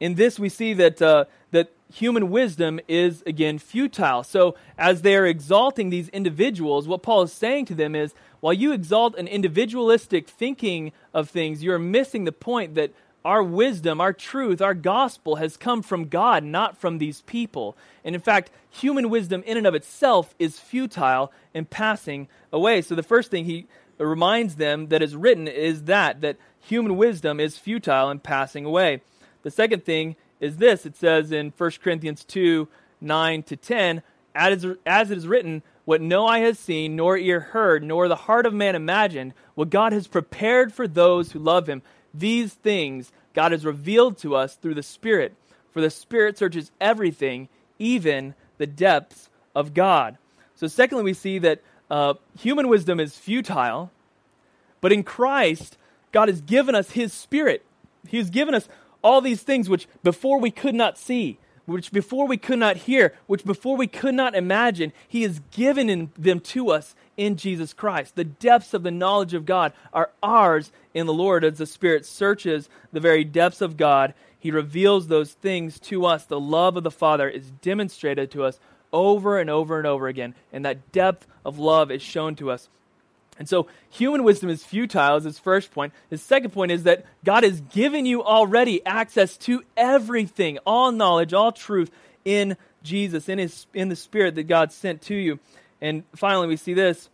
in 0.00 0.14
this, 0.14 0.38
we 0.38 0.48
see 0.48 0.72
that 0.74 1.00
uh, 1.00 1.26
that 1.52 1.70
human 1.92 2.30
wisdom 2.30 2.80
is 2.88 3.22
again 3.26 3.58
futile. 3.58 4.22
So, 4.22 4.54
as 4.78 5.02
they're 5.02 5.26
exalting 5.26 5.90
these 5.90 6.08
individuals, 6.10 6.86
what 6.86 7.02
Paul 7.02 7.22
is 7.22 7.32
saying 7.32 7.66
to 7.66 7.74
them 7.74 7.94
is, 7.94 8.14
while 8.40 8.52
you 8.52 8.72
exalt 8.72 9.16
an 9.16 9.28
individualistic 9.28 10.28
thinking 10.28 10.92
of 11.12 11.28
things, 11.28 11.62
you're 11.62 11.78
missing 11.78 12.24
the 12.24 12.32
point 12.32 12.74
that 12.76 12.92
our 13.24 13.42
wisdom, 13.42 14.00
our 14.00 14.12
truth, 14.12 14.62
our 14.62 14.74
gospel 14.74 15.36
has 15.36 15.56
come 15.56 15.82
from 15.82 16.08
God, 16.08 16.42
not 16.42 16.78
from 16.78 16.98
these 16.98 17.20
people. 17.22 17.76
And 18.02 18.14
in 18.14 18.20
fact, 18.20 18.50
human 18.70 19.10
wisdom 19.10 19.42
in 19.44 19.58
and 19.58 19.66
of 19.66 19.74
itself 19.74 20.34
is 20.38 20.58
futile 20.58 21.30
and 21.52 21.68
passing 21.68 22.28
away. 22.50 22.80
So 22.80 22.94
the 22.94 23.02
first 23.02 23.30
thing 23.30 23.44
he 23.44 23.66
reminds 23.98 24.56
them 24.56 24.88
that 24.88 25.02
is 25.02 25.14
written 25.14 25.48
is 25.48 25.84
that 25.84 26.22
that 26.22 26.38
human 26.60 26.96
wisdom 26.96 27.40
is 27.40 27.58
futile 27.58 28.08
and 28.08 28.22
passing 28.22 28.64
away. 28.64 29.02
The 29.42 29.50
second 29.50 29.84
thing 29.84 30.16
is 30.40 30.56
this 30.56 30.86
it 30.86 30.96
says 30.96 31.30
in 31.30 31.52
1 31.56 31.70
Corinthians 31.82 32.24
2 32.24 32.68
9 33.00 33.42
to 33.44 33.56
10, 33.56 34.02
as, 34.34 34.64
it 34.64 34.78
is 35.10 35.26
written, 35.26 35.62
what 35.84 36.00
no 36.00 36.26
eye 36.26 36.40
has 36.40 36.58
seen, 36.58 36.96
nor 36.96 37.16
ear 37.16 37.40
heard, 37.40 37.82
nor 37.82 38.08
the 38.08 38.16
heart 38.16 38.46
of 38.46 38.54
man 38.54 38.76
imagined, 38.76 39.32
what 39.54 39.70
God 39.70 39.92
has 39.92 40.06
prepared 40.06 40.72
for 40.72 40.86
those 40.86 41.32
who 41.32 41.38
love 41.38 41.68
him. 41.68 41.82
These 42.12 42.54
things 42.54 43.10
God 43.34 43.52
has 43.52 43.64
revealed 43.64 44.18
to 44.18 44.36
us 44.36 44.54
through 44.54 44.74
the 44.74 44.82
Spirit. 44.82 45.34
For 45.72 45.80
the 45.80 45.90
Spirit 45.90 46.36
searches 46.36 46.70
everything, 46.80 47.48
even 47.78 48.34
the 48.58 48.66
depths 48.66 49.30
of 49.54 49.74
God. 49.74 50.18
So, 50.54 50.66
secondly, 50.66 51.04
we 51.04 51.14
see 51.14 51.38
that 51.38 51.62
uh, 51.90 52.14
human 52.38 52.68
wisdom 52.68 53.00
is 53.00 53.16
futile, 53.16 53.90
but 54.80 54.92
in 54.92 55.02
Christ, 55.02 55.76
God 56.12 56.28
has 56.28 56.40
given 56.40 56.74
us 56.74 56.90
His 56.90 57.12
Spirit. 57.12 57.64
He 58.06 58.18
has 58.18 58.30
given 58.30 58.54
us 58.54 58.68
all 59.02 59.20
these 59.20 59.42
things 59.42 59.68
which 59.68 59.86
before 60.02 60.38
we 60.38 60.50
could 60.50 60.74
not 60.74 60.98
see, 60.98 61.38
which 61.66 61.92
before 61.92 62.26
we 62.26 62.36
could 62.36 62.58
not 62.58 62.76
hear, 62.76 63.14
which 63.26 63.44
before 63.44 63.76
we 63.76 63.86
could 63.86 64.14
not 64.14 64.34
imagine, 64.34 64.92
He 65.06 65.22
has 65.22 65.40
given 65.50 66.10
them 66.16 66.40
to 66.40 66.70
us 66.70 66.94
in 67.16 67.36
Jesus 67.36 67.72
Christ. 67.72 68.16
The 68.16 68.24
depths 68.24 68.74
of 68.74 68.82
the 68.82 68.90
knowledge 68.90 69.34
of 69.34 69.46
God 69.46 69.72
are 69.92 70.10
ours 70.22 70.72
in 70.94 71.06
the 71.06 71.12
Lord 71.12 71.44
as 71.44 71.58
the 71.58 71.66
Spirit 71.66 72.04
searches 72.06 72.68
the 72.92 73.00
very 73.00 73.24
depths 73.24 73.60
of 73.60 73.76
God. 73.76 74.14
He 74.38 74.50
reveals 74.50 75.06
those 75.06 75.32
things 75.32 75.78
to 75.80 76.06
us. 76.06 76.24
The 76.24 76.40
love 76.40 76.76
of 76.76 76.82
the 76.82 76.90
Father 76.90 77.28
is 77.28 77.50
demonstrated 77.62 78.30
to 78.32 78.44
us 78.44 78.58
over 78.92 79.38
and 79.38 79.48
over 79.48 79.78
and 79.78 79.86
over 79.86 80.08
again, 80.08 80.34
and 80.52 80.64
that 80.64 80.90
depth 80.92 81.26
of 81.44 81.58
love 81.58 81.90
is 81.90 82.02
shown 82.02 82.34
to 82.36 82.50
us 82.50 82.68
and 83.40 83.48
so 83.48 83.66
human 83.88 84.22
wisdom 84.22 84.50
is 84.50 84.62
futile, 84.62 85.16
is 85.16 85.24
his 85.24 85.38
first 85.38 85.72
point. 85.72 85.94
His 86.10 86.22
second 86.22 86.50
point 86.50 86.72
is 86.72 86.82
that 86.82 87.06
God 87.24 87.42
has 87.42 87.62
given 87.62 88.04
you 88.04 88.22
already 88.22 88.84
access 88.84 89.38
to 89.38 89.64
everything, 89.78 90.58
all 90.66 90.92
knowledge, 90.92 91.32
all 91.32 91.50
truth 91.50 91.90
in 92.22 92.58
Jesus, 92.82 93.30
in, 93.30 93.38
his, 93.38 93.66
in 93.72 93.88
the 93.88 93.96
Spirit 93.96 94.34
that 94.34 94.42
God 94.42 94.72
sent 94.72 95.00
to 95.02 95.14
you. 95.14 95.38
And 95.80 96.04
finally, 96.14 96.48
we 96.48 96.56
see 96.58 96.74
this, 96.74 97.08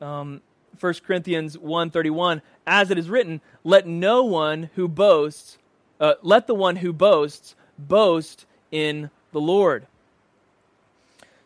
um, 0.00 0.40
1 0.78 0.94
Corinthians 1.04 1.56
1.31, 1.56 2.42
as 2.64 2.92
it 2.92 2.96
is 2.96 3.10
written, 3.10 3.40
let 3.64 3.84
no 3.84 4.22
one 4.22 4.70
who 4.76 4.86
boasts, 4.86 5.58
uh, 5.98 6.14
let 6.22 6.46
the 6.46 6.54
one 6.54 6.76
who 6.76 6.92
boasts, 6.92 7.56
boast 7.76 8.46
in 8.70 9.10
the 9.32 9.40
Lord. 9.40 9.88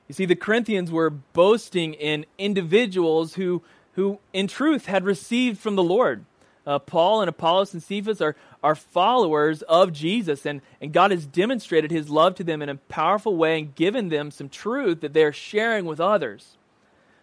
You 0.09 0.15
see, 0.15 0.27
the 0.27 0.37
Corinthians 0.37 0.91
were 0.91 1.09
boasting 1.09 1.95
in 1.95 2.27
individuals 2.37 3.35
who 3.35 3.63
who 3.97 4.19
in 4.33 4.47
truth 4.47 4.87
had 4.87 5.05
received 5.05 5.59
from 5.59 5.75
the 5.75 5.83
Lord. 5.83 6.25
Uh, 6.67 6.79
Paul 6.79 7.21
and 7.21 7.29
Apollos 7.29 7.73
and 7.73 7.83
Cephas 7.83 8.21
are, 8.21 8.37
are 8.63 8.75
followers 8.75 9.63
of 9.63 9.93
Jesus, 9.93 10.45
and, 10.45 10.61
and 10.81 10.93
God 10.93 11.13
has 11.13 11.27
demonstrated 11.27 11.91
his 11.91 12.11
love 12.11 12.35
to 12.37 12.45
them 12.45 12.61
in 12.61 12.69
a 12.69 12.75
powerful 12.75 13.37
way 13.37 13.59
and 13.59 13.75
given 13.75 14.09
them 14.09 14.31
some 14.31 14.49
truth 14.49 15.01
that 15.01 15.13
they 15.13 15.23
are 15.23 15.33
sharing 15.33 15.85
with 15.85 16.01
others. 16.01 16.57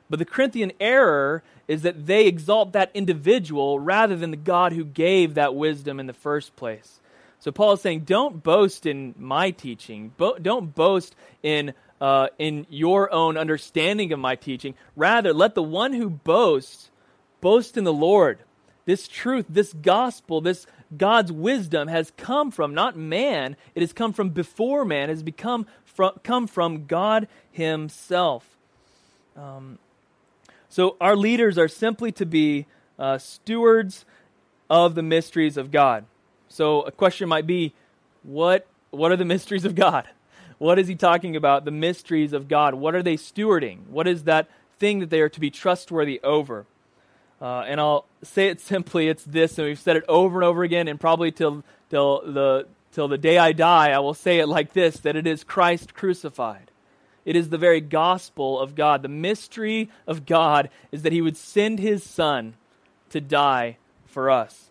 But 0.10 0.20
the 0.20 0.26
Corinthian 0.26 0.72
error 0.80 1.44
is 1.68 1.82
that 1.82 2.06
they 2.06 2.26
exalt 2.26 2.74
that 2.74 2.92
individual 2.94 3.80
rather 3.80 4.16
than 4.16 4.32
the 4.32 4.38
God 4.38 4.74
who 4.74 4.86
gave 4.86 5.34
that 5.34 5.56
wisdom 5.56 6.00
in 6.00 6.08
the 6.08 6.14
first 6.14 6.56
place. 6.56 7.00
So 7.40 7.52
Paul 7.52 7.74
is 7.74 7.82
saying, 7.82 8.02
don't 8.02 8.42
boast 8.42 8.86
in 8.86 9.14
my 9.18 9.52
teaching. 9.52 10.14
Bo- 10.16 10.38
don't 10.38 10.74
boast 10.74 11.16
in 11.42 11.74
uh, 12.02 12.28
in 12.38 12.66
your 12.70 13.12
own 13.14 13.38
understanding 13.38 14.12
of 14.12 14.20
my 14.20 14.36
teaching. 14.36 14.76
Rather, 14.96 15.34
let 15.34 15.56
the 15.56 15.64
one 15.64 15.94
who 15.94 16.10
boasts 16.10 16.90
boast 17.42 17.78
in 17.78 17.84
the 17.84 17.94
Lord. 17.94 18.40
This 18.86 19.08
truth, 19.08 19.46
this 19.50 19.74
gospel, 19.74 20.42
this 20.42 20.68
God's 20.98 21.32
wisdom 21.32 21.88
has 21.88 22.12
come 22.18 22.52
from 22.52 22.74
not 22.74 22.98
man, 22.98 23.56
it 23.76 23.82
has 23.82 23.94
come 23.94 24.14
from 24.14 24.30
before 24.30 24.86
man, 24.86 25.10
it 25.10 25.14
has 25.14 25.24
become 25.24 25.66
from, 25.86 26.14
come 26.24 26.48
from 26.48 26.86
God 26.86 27.28
Himself. 27.52 28.46
Um, 29.36 29.80
so, 30.70 30.96
our 31.00 31.16
leaders 31.16 31.58
are 31.58 31.68
simply 31.68 32.12
to 32.14 32.26
be 32.26 32.66
uh, 32.98 33.18
stewards 33.18 34.06
of 34.70 34.96
the 34.96 35.04
mysteries 35.04 35.58
of 35.58 35.72
God. 35.72 36.06
So, 36.50 36.82
a 36.82 36.92
question 36.92 37.30
might 37.30 37.48
be 37.48 37.74
what, 38.24 38.68
what 38.92 39.12
are 39.12 39.18
the 39.18 39.26
mysteries 39.34 39.66
of 39.66 39.76
God? 39.76 40.08
What 40.64 40.80
is 40.80 40.88
he 40.88 40.96
talking 40.96 41.36
about? 41.36 41.66
The 41.66 41.72
mysteries 41.72 42.32
of 42.32 42.48
God. 42.48 42.74
What 42.74 42.96
are 42.96 43.04
they 43.04 43.18
stewarding? 43.18 43.86
What 43.88 44.08
is 44.08 44.24
that 44.24 44.48
thing 44.80 45.00
that 45.00 45.10
they 45.10 45.20
are 45.20 45.28
to 45.28 45.40
be 45.42 45.50
trustworthy 45.50 46.22
over? 46.24 46.66
Uh, 47.42 47.66
and 47.68 47.82
I'll 47.82 48.06
say 48.24 48.48
it 48.48 48.62
simply 48.72 49.10
it's 49.10 49.26
this, 49.26 49.58
and 49.58 49.68
we've 49.68 49.78
said 49.78 49.98
it 49.98 50.06
over 50.08 50.40
and 50.40 50.46
over 50.46 50.64
again, 50.64 50.88
and 50.88 50.98
probably 50.98 51.34
till, 51.34 51.66
till, 51.90 52.22
the, 52.26 52.68
till 52.94 53.10
the 53.10 53.18
day 53.18 53.38
I 53.38 53.52
die, 53.52 53.92
I 53.92 54.00
will 54.00 54.14
say 54.14 54.40
it 54.40 54.48
like 54.48 54.72
this 54.72 55.02
that 55.02 55.18
it 55.18 55.28
is 55.28 55.44
Christ 55.44 55.94
crucified. 55.94 56.72
It 57.26 57.36
is 57.36 57.50
the 57.50 57.58
very 57.58 57.82
gospel 57.82 58.58
of 58.58 58.74
God. 58.74 59.02
The 59.02 59.10
mystery 59.10 59.90
of 60.08 60.26
God 60.26 60.70
is 60.94 61.02
that 61.02 61.12
he 61.12 61.22
would 61.22 61.36
send 61.36 61.80
his 61.80 62.06
son 62.06 62.54
to 63.10 63.20
die 63.20 63.76
for 64.06 64.32
us. 64.32 64.70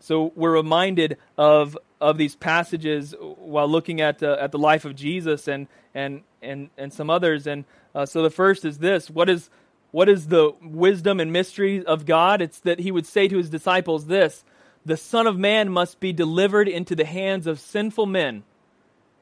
So 0.00 0.32
we're 0.34 0.52
reminded 0.52 1.18
of 1.38 1.78
of 2.00 2.16
these 2.16 2.34
passages 2.34 3.14
while 3.20 3.68
looking 3.68 4.00
at 4.00 4.22
uh, 4.22 4.36
at 4.40 4.50
the 4.50 4.58
life 4.58 4.84
of 4.84 4.96
Jesus 4.96 5.46
and 5.46 5.68
and 5.94 6.22
and 6.42 6.70
and 6.76 6.92
some 6.92 7.10
others. 7.10 7.46
And 7.46 7.64
uh, 7.94 8.06
so 8.06 8.22
the 8.22 8.30
first 8.30 8.64
is 8.64 8.78
this: 8.78 9.10
what 9.10 9.28
is 9.28 9.50
what 9.92 10.08
is 10.08 10.28
the 10.28 10.52
wisdom 10.62 11.20
and 11.20 11.32
mystery 11.32 11.84
of 11.84 12.06
God? 12.06 12.40
It's 12.40 12.58
that 12.60 12.80
He 12.80 12.90
would 12.90 13.06
say 13.06 13.28
to 13.28 13.36
His 13.36 13.50
disciples 13.50 14.06
this: 14.06 14.42
the 14.84 14.96
Son 14.96 15.26
of 15.26 15.38
Man 15.38 15.70
must 15.70 16.00
be 16.00 16.12
delivered 16.12 16.68
into 16.68 16.96
the 16.96 17.04
hands 17.04 17.46
of 17.46 17.60
sinful 17.60 18.06
men 18.06 18.42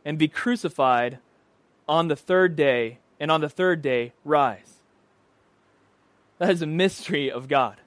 and 0.05 0.17
be 0.17 0.29
crucified 0.29 1.19
on 1.89 2.07
the 2.07 2.17
third 2.17 2.55
day, 2.55 2.99
and 3.19 3.31
on 3.33 3.41
the 3.41 3.49
third 3.49 3.83
day 3.83 4.13
rise. 4.25 4.75
That 6.39 6.51
is 6.51 6.63
a 6.63 6.67
mystery 6.67 7.33
of 7.33 7.49
God 7.49 7.81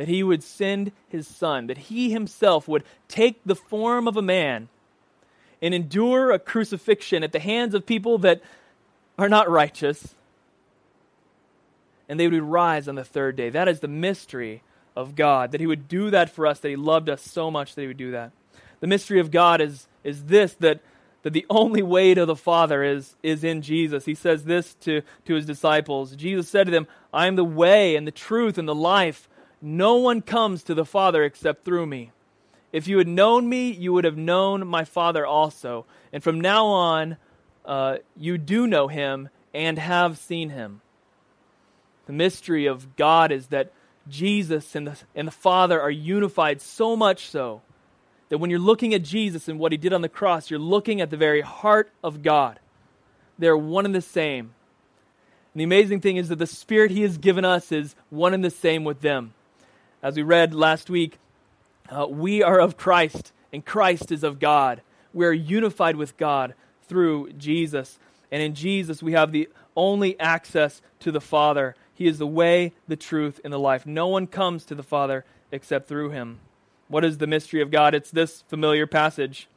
that 0.00 0.08
he 0.08 0.22
would 0.22 0.42
send 0.42 0.92
his 1.10 1.28
son, 1.28 1.66
that 1.66 1.76
he 1.76 2.10
himself 2.10 2.66
would 2.66 2.84
take 3.06 3.38
the 3.44 3.54
form 3.54 4.08
of 4.08 4.16
a 4.16 4.22
man 4.22 4.70
and 5.60 5.74
endure 5.74 6.30
a 6.30 6.38
crucifixion 6.38 7.22
at 7.22 7.32
the 7.32 7.38
hands 7.38 7.74
of 7.74 7.84
people 7.84 8.16
that 8.16 8.40
are 9.18 9.28
not 9.28 9.50
righteous, 9.50 10.14
and 12.08 12.18
they 12.18 12.26
would 12.28 12.42
rise 12.42 12.88
on 12.88 12.94
the 12.94 13.04
third 13.04 13.36
day. 13.36 13.50
That 13.50 13.68
is 13.68 13.80
the 13.80 13.88
mystery 13.88 14.62
of 14.96 15.14
God, 15.14 15.52
that 15.52 15.60
he 15.60 15.66
would 15.66 15.86
do 15.86 16.08
that 16.08 16.30
for 16.30 16.46
us, 16.46 16.60
that 16.60 16.70
he 16.70 16.76
loved 16.76 17.10
us 17.10 17.20
so 17.20 17.50
much 17.50 17.74
that 17.74 17.82
he 17.82 17.86
would 17.86 17.98
do 17.98 18.12
that. 18.12 18.30
The 18.80 18.86
mystery 18.86 19.20
of 19.20 19.30
God 19.30 19.60
is, 19.60 19.86
is 20.02 20.24
this 20.24 20.54
that, 20.60 20.80
that 21.24 21.34
the 21.34 21.44
only 21.50 21.82
way 21.82 22.14
to 22.14 22.24
the 22.24 22.36
Father 22.36 22.82
is, 22.82 23.16
is 23.22 23.44
in 23.44 23.60
Jesus. 23.60 24.06
He 24.06 24.14
says 24.14 24.44
this 24.44 24.72
to, 24.76 25.02
to 25.26 25.34
his 25.34 25.44
disciples. 25.44 26.16
Jesus 26.16 26.48
said 26.48 26.64
to 26.68 26.70
them, 26.70 26.86
I 27.12 27.26
am 27.26 27.36
the 27.36 27.44
way 27.44 27.96
and 27.96 28.06
the 28.06 28.12
truth 28.12 28.56
and 28.56 28.66
the 28.66 28.74
life. 28.74 29.26
No 29.62 29.96
one 29.96 30.22
comes 30.22 30.62
to 30.64 30.74
the 30.74 30.84
Father 30.84 31.22
except 31.22 31.64
through 31.64 31.86
me. 31.86 32.12
If 32.72 32.88
you 32.88 32.98
had 32.98 33.08
known 33.08 33.48
me, 33.48 33.70
you 33.70 33.92
would 33.92 34.04
have 34.04 34.16
known 34.16 34.66
my 34.66 34.84
Father 34.84 35.26
also. 35.26 35.86
And 36.12 36.22
from 36.22 36.40
now 36.40 36.66
on, 36.66 37.16
uh, 37.64 37.98
you 38.16 38.38
do 38.38 38.66
know 38.66 38.88
him 38.88 39.28
and 39.52 39.78
have 39.78 40.18
seen 40.18 40.50
him. 40.50 40.80
The 42.06 42.12
mystery 42.12 42.66
of 42.66 42.96
God 42.96 43.32
is 43.32 43.48
that 43.48 43.72
Jesus 44.08 44.74
and 44.74 44.86
the, 44.86 44.98
and 45.14 45.28
the 45.28 45.32
Father 45.32 45.80
are 45.80 45.90
unified 45.90 46.60
so 46.60 46.96
much 46.96 47.28
so 47.28 47.60
that 48.28 48.38
when 48.38 48.50
you're 48.50 48.58
looking 48.58 48.94
at 48.94 49.02
Jesus 49.02 49.48
and 49.48 49.58
what 49.58 49.72
he 49.72 49.78
did 49.78 49.92
on 49.92 50.02
the 50.02 50.08
cross, 50.08 50.50
you're 50.50 50.58
looking 50.58 51.00
at 51.00 51.10
the 51.10 51.16
very 51.16 51.40
heart 51.40 51.92
of 52.02 52.22
God. 52.22 52.60
They're 53.38 53.56
one 53.56 53.84
and 53.84 53.94
the 53.94 54.00
same. 54.00 54.54
And 55.52 55.60
the 55.60 55.64
amazing 55.64 56.00
thing 56.00 56.16
is 56.16 56.28
that 56.28 56.38
the 56.38 56.46
Spirit 56.46 56.92
He 56.92 57.02
has 57.02 57.18
given 57.18 57.44
us 57.44 57.72
is 57.72 57.96
one 58.08 58.34
and 58.34 58.44
the 58.44 58.50
same 58.50 58.84
with 58.84 59.00
them. 59.00 59.34
As 60.02 60.16
we 60.16 60.22
read 60.22 60.54
last 60.54 60.88
week, 60.88 61.18
uh, 61.90 62.06
we 62.08 62.42
are 62.42 62.58
of 62.58 62.78
Christ, 62.78 63.32
and 63.52 63.64
Christ 63.64 64.10
is 64.10 64.24
of 64.24 64.38
God. 64.38 64.80
We 65.12 65.26
are 65.26 65.32
unified 65.32 65.96
with 65.96 66.16
God 66.16 66.54
through 66.84 67.32
Jesus. 67.32 67.98
And 68.32 68.42
in 68.42 68.54
Jesus, 68.54 69.02
we 69.02 69.12
have 69.12 69.32
the 69.32 69.48
only 69.76 70.18
access 70.18 70.80
to 71.00 71.12
the 71.12 71.20
Father. 71.20 71.74
He 71.92 72.06
is 72.06 72.18
the 72.18 72.26
way, 72.26 72.72
the 72.88 72.96
truth, 72.96 73.40
and 73.44 73.52
the 73.52 73.58
life. 73.58 73.84
No 73.84 74.06
one 74.06 74.26
comes 74.26 74.64
to 74.66 74.74
the 74.74 74.82
Father 74.82 75.24
except 75.52 75.86
through 75.86 76.10
him. 76.10 76.38
What 76.88 77.04
is 77.04 77.18
the 77.18 77.26
mystery 77.26 77.60
of 77.60 77.70
God? 77.70 77.94
It's 77.94 78.10
this 78.10 78.42
familiar 78.48 78.86
passage. 78.86 79.48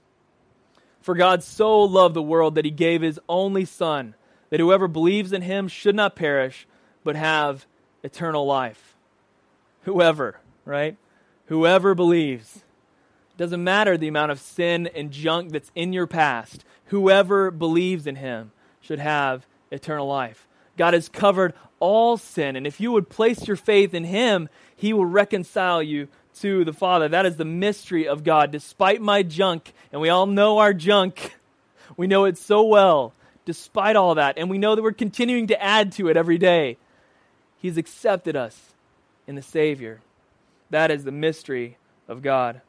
For 1.01 1.15
God 1.15 1.41
so 1.41 1.81
loved 1.81 2.15
the 2.15 2.21
world 2.21 2.55
that 2.55 2.65
he 2.65 2.71
gave 2.71 3.01
his 3.01 3.19
only 3.29 3.63
Son, 3.63 4.13
that 4.49 4.59
whoever 4.59 4.87
believes 4.89 5.31
in 5.31 5.41
him 5.41 5.69
should 5.69 5.95
not 5.95 6.15
perish, 6.17 6.67
but 7.03 7.15
have 7.15 7.65
eternal 8.03 8.45
life. 8.45 8.92
Whoever, 9.83 10.39
right? 10.65 10.97
Whoever 11.45 11.93
believes. 11.95 12.63
Doesn't 13.37 13.63
matter 13.63 13.97
the 13.97 14.07
amount 14.07 14.31
of 14.31 14.39
sin 14.39 14.87
and 14.87 15.11
junk 15.11 15.51
that's 15.51 15.71
in 15.75 15.93
your 15.93 16.07
past. 16.07 16.63
Whoever 16.85 17.51
believes 17.51 18.07
in 18.07 18.15
him 18.15 18.51
should 18.79 18.99
have 18.99 19.45
eternal 19.71 20.07
life. 20.07 20.47
God 20.77 20.93
has 20.93 21.09
covered 21.09 21.53
all 21.79 22.17
sin, 22.17 22.55
and 22.55 22.65
if 22.65 22.79
you 22.79 22.91
would 22.91 23.09
place 23.09 23.47
your 23.47 23.57
faith 23.57 23.93
in 23.93 24.03
him, 24.03 24.49
he 24.75 24.93
will 24.93 25.05
reconcile 25.05 25.83
you 25.83 26.07
to 26.39 26.63
the 26.63 26.73
Father. 26.73 27.09
That 27.09 27.25
is 27.25 27.35
the 27.35 27.45
mystery 27.45 28.07
of 28.07 28.23
God. 28.23 28.51
Despite 28.51 29.01
my 29.01 29.23
junk, 29.23 29.73
and 29.91 30.01
we 30.01 30.09
all 30.09 30.25
know 30.25 30.59
our 30.59 30.73
junk, 30.73 31.35
we 31.97 32.07
know 32.07 32.25
it 32.25 32.37
so 32.37 32.63
well, 32.63 33.13
despite 33.45 33.95
all 33.95 34.15
that, 34.15 34.37
and 34.37 34.49
we 34.49 34.57
know 34.57 34.75
that 34.75 34.81
we're 34.81 34.93
continuing 34.93 35.47
to 35.47 35.61
add 35.61 35.91
to 35.93 36.07
it 36.07 36.17
every 36.17 36.37
day, 36.37 36.77
He's 37.57 37.77
accepted 37.77 38.35
us 38.35 38.72
in 39.27 39.35
the 39.35 39.41
Savior. 39.41 40.01
That 40.69 40.91
is 40.91 41.03
the 41.03 41.11
mystery 41.11 41.77
of 42.07 42.21
God. 42.21 42.61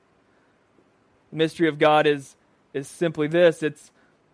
The 1.31 1.37
mystery 1.37 1.69
of 1.69 1.79
God 1.79 2.07
is, 2.07 2.37
is 2.73 2.87
simply 2.87 3.27
this 3.27 3.63
it's 3.63 3.91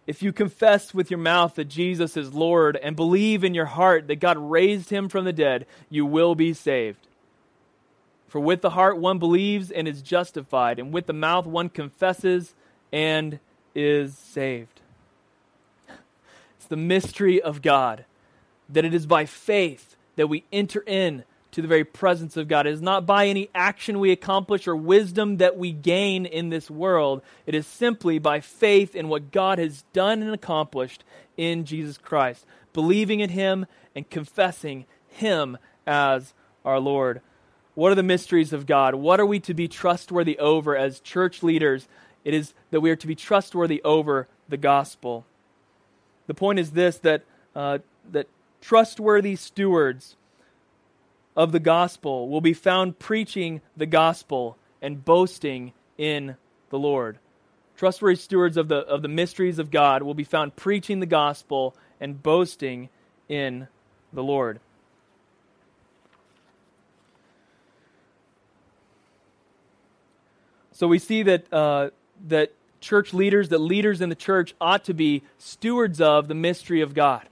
if 0.07 0.23
you 0.23 0.33
confess 0.33 0.93
with 0.93 1.11
your 1.11 1.21
mouth 1.21 1.55
that 1.55 1.67
Jesus 1.67 2.17
is 2.17 2.35
Lord 2.35 2.77
and 2.77 2.97
believe 2.97 3.45
in 3.45 3.55
your 3.55 3.67
heart 3.67 4.09
that 4.09 4.19
God 4.19 4.39
raised 4.39 4.91
him 4.91 5.09
from 5.09 5.25
the 5.25 5.33
dead, 5.33 5.67
you 5.89 6.05
will 6.05 6.35
be 6.35 6.53
saved. 6.53 7.07
For 8.27 8.41
with 8.41 8.61
the 8.61 8.71
heart 8.71 8.99
one 8.99 9.19
believes 9.19 9.71
and 9.71 9.87
is 9.87 10.03
justified, 10.03 10.79
and 10.79 10.93
with 10.93 11.07
the 11.07 11.13
mouth 11.13 11.47
one 11.47 11.69
confesses 11.69 12.55
and 12.93 13.39
is 13.75 14.17
saved. 14.17 14.81
It's 16.57 16.67
the 16.67 16.77
mystery 16.77 17.41
of 17.41 17.63
God 17.63 18.05
that 18.69 18.85
it 18.85 18.95
is 18.95 19.07
by 19.07 19.27
faith 19.27 19.97
that 20.17 20.29
we 20.29 20.45
enter 20.53 20.83
in 20.87 21.25
to 21.53 21.63
the 21.63 21.69
very 21.69 21.85
presence 21.85 22.37
of 22.37 22.49
God. 22.49 22.67
It 22.67 22.73
is 22.73 22.83
not 22.83 23.07
by 23.07 23.27
any 23.27 23.51
action 23.55 23.99
we 23.99 24.13
accomplish 24.13 24.69
or 24.69 24.77
wisdom 24.77 25.39
that 25.39 25.57
we 25.57 25.73
gain 25.73 26.27
in 26.27 26.49
this 26.49 26.71
world. 26.71 27.23
It 27.47 27.55
is 27.55 27.67
simply 27.67 28.19
by 28.19 28.41
faith 28.41 28.95
in 28.95 29.09
what 29.09 29.33
God 29.33 29.59
has 29.59 29.85
done 29.93 30.23
and 30.23 30.33
accomplished 30.33 31.05
in 31.37 31.65
Jesus 31.65 31.99
Christ, 31.99 32.47
believing 32.73 33.21
in 33.21 33.31
Him 33.31 33.67
and 33.95 34.09
confessing 34.09 34.87
Him 35.09 35.59
as 35.87 36.35
our 36.65 36.79
Lord. 36.79 37.21
What 37.75 37.93
are 37.93 37.97
the 37.97 38.03
mysteries 38.03 38.53
of 38.53 38.67
God? 38.67 38.95
What 38.95 39.21
are 39.21 39.27
we 39.27 39.41
to 39.41 39.55
be 39.55 39.69
trustworthy 39.69 40.39
over 40.39 40.77
as 40.77 41.01
church 41.01 41.43
leaders? 41.43 41.89
It 42.25 42.35
is 42.35 42.53
that 42.71 42.81
we 42.81 42.91
are 42.91 42.97
to 42.97 43.07
be 43.07 43.15
trustworthy 43.15 43.81
over 43.83 44.29
the 44.49 44.57
gospel. 44.57 45.25
The 46.27 46.35
point 46.35 46.59
is 46.59 46.73
this 46.73 46.99
that, 46.99 47.23
uh, 47.57 47.79
that 48.13 48.29
trustworthy 48.61 49.37
stewards 49.37 50.17
of 51.41 51.53
the 51.53 51.59
gospel 51.59 52.29
will 52.29 52.43
be 52.43 52.53
found 52.53 52.99
preaching 52.99 53.63
the 53.75 53.87
gospel 53.87 54.59
and 54.83 55.03
boasting 55.03 55.73
in 55.97 56.37
the 56.69 56.79
Lord. 56.79 57.19
Trustworthy 57.79 58.17
stewards 58.17 58.59
of 58.59 58.69
the, 58.69 58.81
of 58.81 59.01
the 59.01 59.09
mysteries 59.09 59.59
of 59.59 59.71
God 59.71 60.03
will 60.03 60.13
be 60.13 60.23
found 60.23 60.55
preaching 60.55 61.01
the 61.01 61.07
gospel 61.07 61.75
and 61.99 62.23
boasting 62.23 62.91
in 63.27 63.69
the 64.13 64.23
Lord. 64.23 64.61
So 70.73 70.87
we 70.89 70.99
see 70.99 71.23
that, 71.23 71.51
uh, 71.51 71.89
that 72.29 72.53
church 72.83 73.15
leaders, 73.15 73.49
that 73.49 73.61
leaders 73.61 74.03
in 74.03 74.11
the 74.11 74.15
church 74.15 74.55
ought 74.61 74.85
to 74.85 74.93
be 74.93 75.23
stewards 75.39 76.03
of 76.03 76.29
the 76.29 76.35
mystery 76.35 76.83
of 76.83 76.93
God. 76.93 77.30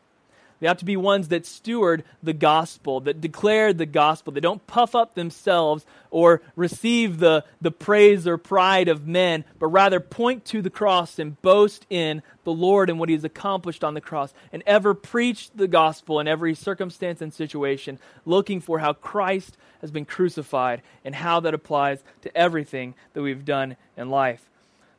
They 0.61 0.66
have 0.66 0.79
to 0.79 0.85
be 0.85 0.97
ones 0.97 1.29
that 1.29 1.47
steward 1.47 2.05
the 2.23 2.33
gospel, 2.33 3.01
that 3.01 3.21
declare 3.21 3.73
the 3.73 3.87
gospel. 3.87 4.33
They 4.33 4.40
don't 4.40 4.66
puff 4.66 4.94
up 4.94 5.14
themselves 5.14 5.87
or 6.11 6.42
receive 6.57 7.18
the, 7.18 7.44
the 7.61 7.71
praise 7.71 8.27
or 8.27 8.38
pride 8.38 8.88
of 8.88 9.07
men, 9.07 9.44
but 9.59 9.68
rather 9.68 10.01
point 10.01 10.44
to 10.47 10.61
the 10.61 10.71
cross 10.71 11.18
and 11.18 11.40
boast 11.42 11.87
in 11.90 12.23
the 12.44 12.53
Lord 12.53 12.90
and 12.90 12.99
what 12.99 13.09
he 13.09 13.14
has 13.14 13.25
accomplished 13.25 13.85
on 13.85 13.94
the 13.94 14.01
cross, 14.01 14.35
and 14.53 14.62
ever 14.66 14.94
preach 14.94 15.51
the 15.55 15.68
gospel 15.68 16.18
in 16.18 16.27
every 16.27 16.55
circumstance 16.55 17.21
and 17.21 17.33
situation, 17.33 17.99
looking 18.25 18.61
for 18.61 18.79
how 18.79 18.94
Christ 18.94 19.57
has 19.81 19.90
been 19.90 20.05
crucified 20.05 20.83
and 21.05 21.14
how 21.14 21.40
that 21.40 21.55
applies 21.55 22.03
to 22.23 22.37
everything 22.37 22.94
that 23.12 23.23
we've 23.23 23.44
done 23.44 23.77
in 23.97 24.11
life. 24.11 24.49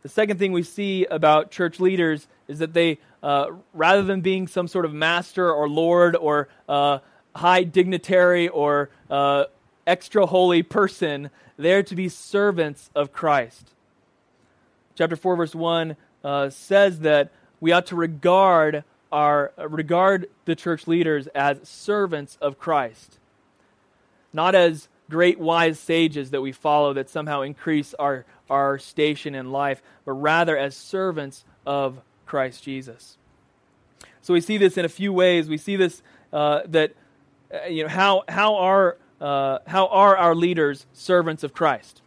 The 0.01 0.09
second 0.09 0.37
thing 0.37 0.53
we 0.53 0.63
see 0.63 1.05
about 1.05 1.51
church 1.51 1.79
leaders 1.79 2.27
is 2.47 2.59
that 2.59 2.73
they, 2.73 2.99
uh, 3.21 3.47
rather 3.73 4.03
than 4.03 4.21
being 4.21 4.47
some 4.47 4.67
sort 4.67 4.85
of 4.85 4.93
master 4.93 5.51
or 5.51 5.67
lord 5.67 6.15
or 6.15 6.47
uh, 6.67 6.99
high 7.35 7.63
dignitary 7.63 8.47
or 8.47 8.89
uh, 9.09 9.45
extra 9.85 10.25
holy 10.25 10.63
person, 10.63 11.29
they're 11.57 11.83
to 11.83 11.95
be 11.95 12.09
servants 12.09 12.89
of 12.95 13.11
Christ. 13.11 13.71
Chapter 14.95 15.15
4, 15.15 15.35
verse 15.35 15.55
1 15.55 15.95
uh, 16.23 16.49
says 16.49 16.99
that 16.99 17.31
we 17.59 17.71
ought 17.71 17.87
to 17.87 17.95
regard 17.95 18.83
our 19.11 19.51
regard 19.57 20.29
the 20.45 20.55
church 20.55 20.85
leaders 20.85 21.27
as 21.27 21.67
servants 21.67 22.37
of 22.41 22.59
Christ, 22.59 23.17
not 24.31 24.53
as 24.53 24.87
great 25.09 25.39
wise 25.39 25.79
sages 25.79 26.29
that 26.31 26.41
we 26.41 26.51
follow 26.51 26.93
that 26.93 27.09
somehow 27.09 27.41
increase 27.41 27.95
our, 27.95 28.25
our 28.49 28.77
station 28.77 29.33
in 29.33 29.51
life, 29.51 29.81
but 30.05 30.13
rather 30.13 30.55
as 30.55 30.75
servants 30.75 31.43
of 31.65 31.99
Christ 32.29 32.63
Jesus. 32.63 33.17
So 34.21 34.33
we 34.33 34.41
see 34.41 34.57
this 34.57 34.77
in 34.77 34.85
a 34.85 34.89
few 34.89 35.11
ways. 35.11 35.49
We 35.49 35.57
see 35.57 35.75
this 35.75 36.01
uh, 36.31 36.61
that 36.67 36.93
uh, 37.53 37.67
you 37.67 37.83
know 37.83 37.89
how 37.89 38.23
how 38.29 38.55
are 38.55 38.97
uh, 39.19 39.59
how 39.67 39.87
are 39.87 40.15
our 40.15 40.35
leaders 40.35 40.85
servants 40.93 41.43
of 41.43 41.53
Christ? 41.53 42.01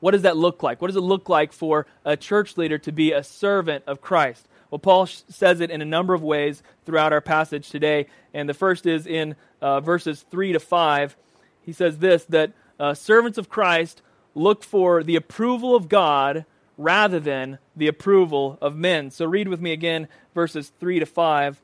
What 0.00 0.12
does 0.12 0.22
that 0.22 0.36
look 0.36 0.62
like? 0.62 0.80
What 0.80 0.88
does 0.88 0.96
it 0.96 1.00
look 1.00 1.28
like 1.28 1.52
for 1.52 1.86
a 2.04 2.16
church 2.16 2.56
leader 2.56 2.78
to 2.78 2.92
be 2.92 3.12
a 3.12 3.22
servant 3.22 3.84
of 3.86 4.00
Christ? 4.00 4.48
Well, 4.70 4.78
Paul 4.78 5.06
sh- 5.06 5.20
says 5.28 5.60
it 5.60 5.70
in 5.70 5.80
a 5.82 5.84
number 5.84 6.14
of 6.14 6.22
ways 6.22 6.62
throughout 6.84 7.12
our 7.12 7.20
passage 7.20 7.70
today, 7.70 8.06
and 8.34 8.48
the 8.48 8.54
first 8.54 8.86
is 8.86 9.06
in 9.06 9.36
uh, 9.60 9.80
verses 9.80 10.24
three 10.30 10.52
to 10.52 10.60
five. 10.60 11.16
He 11.60 11.72
says 11.72 11.98
this 11.98 12.24
that 12.26 12.52
uh, 12.80 12.94
servants 12.94 13.38
of 13.38 13.48
Christ 13.48 14.02
look 14.34 14.64
for 14.64 15.02
the 15.02 15.16
approval 15.16 15.76
of 15.76 15.88
God 15.88 16.46
rather 16.76 17.18
than 17.18 17.58
the 17.74 17.88
approval 17.88 18.58
of 18.60 18.76
men. 18.76 19.10
So 19.10 19.24
read 19.24 19.48
with 19.48 19.60
me 19.60 19.72
again 19.72 20.08
verses 20.34 20.72
3 20.80 21.00
to 21.00 21.06
5. 21.06 21.60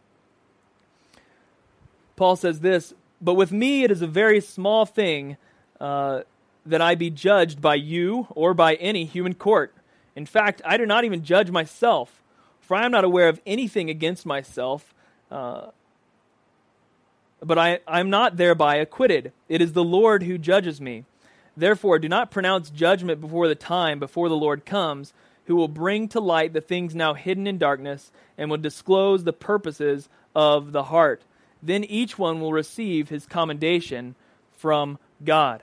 Paul 2.17 2.37
says 2.37 2.61
this 2.61 2.95
But 3.21 3.35
with 3.35 3.53
me 3.53 3.85
it 3.85 3.91
is 3.91 4.03
a 4.03 4.07
very 4.07 4.41
small 4.41 4.87
thing 4.87 5.37
uh, 5.81 6.23
that 6.65 6.81
I 6.81 6.95
be 6.95 7.11
judged 7.11 7.61
by 7.61 7.75
you 7.75 8.27
or 8.31 8.55
by 8.55 8.75
any 8.75 9.05
human 9.05 9.35
court. 9.35 9.75
In 10.15 10.27
fact, 10.27 10.61
I 10.65 10.77
do 10.77 10.87
not 10.87 11.05
even 11.05 11.25
judge 11.25 11.51
myself, 11.51 12.23
for 12.61 12.77
I 12.77 12.85
am 12.85 12.93
not 12.93 13.05
aware 13.05 13.29
of 13.29 13.41
anything 13.47 13.91
against 13.91 14.27
myself. 14.27 14.95
Uh, 15.31 15.69
but 17.43 17.59
I, 17.59 17.81
I 17.89 18.01
am 18.01 18.11
not 18.11 18.37
thereby 18.37 18.77
acquitted. 18.77 19.33
It 19.49 19.61
is 19.61 19.73
the 19.73 19.83
Lord 19.83 20.23
who 20.23 20.39
judges 20.39 20.81
me. 20.81 21.05
Therefore, 21.57 21.99
do 21.99 22.09
not 22.09 22.31
pronounce 22.31 22.71
judgment 22.71 23.21
before 23.21 23.49
the 23.49 23.55
time, 23.55 23.99
before 23.99 24.29
the 24.29 24.37
Lord 24.37 24.65
comes, 24.65 25.13
who 25.47 25.57
will 25.57 25.69
bring 25.69 26.09
to 26.09 26.21
light 26.21 26.53
the 26.53 26.61
things 26.61 26.95
now 26.95 27.15
hidden 27.15 27.47
in 27.47 27.59
darkness 27.59 28.11
and 28.39 28.51
will 28.51 28.59
disclose 28.59 29.25
the 29.25 29.33
purposes 29.33 30.09
of 30.35 30.73
the 30.73 30.85
heart. 30.85 31.23
Then 31.63 31.85
each 31.85 32.19
one 32.19 32.41
will 32.41 32.53
receive 32.53 33.09
his 33.09 33.27
commendation 33.27 34.15
from 34.53 34.99
God. 35.25 35.63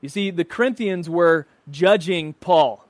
You 0.00 0.08
see, 0.08 0.30
the 0.30 0.44
Corinthians 0.44 1.08
were 1.08 1.46
judging 1.70 2.32
Paul. 2.34 2.84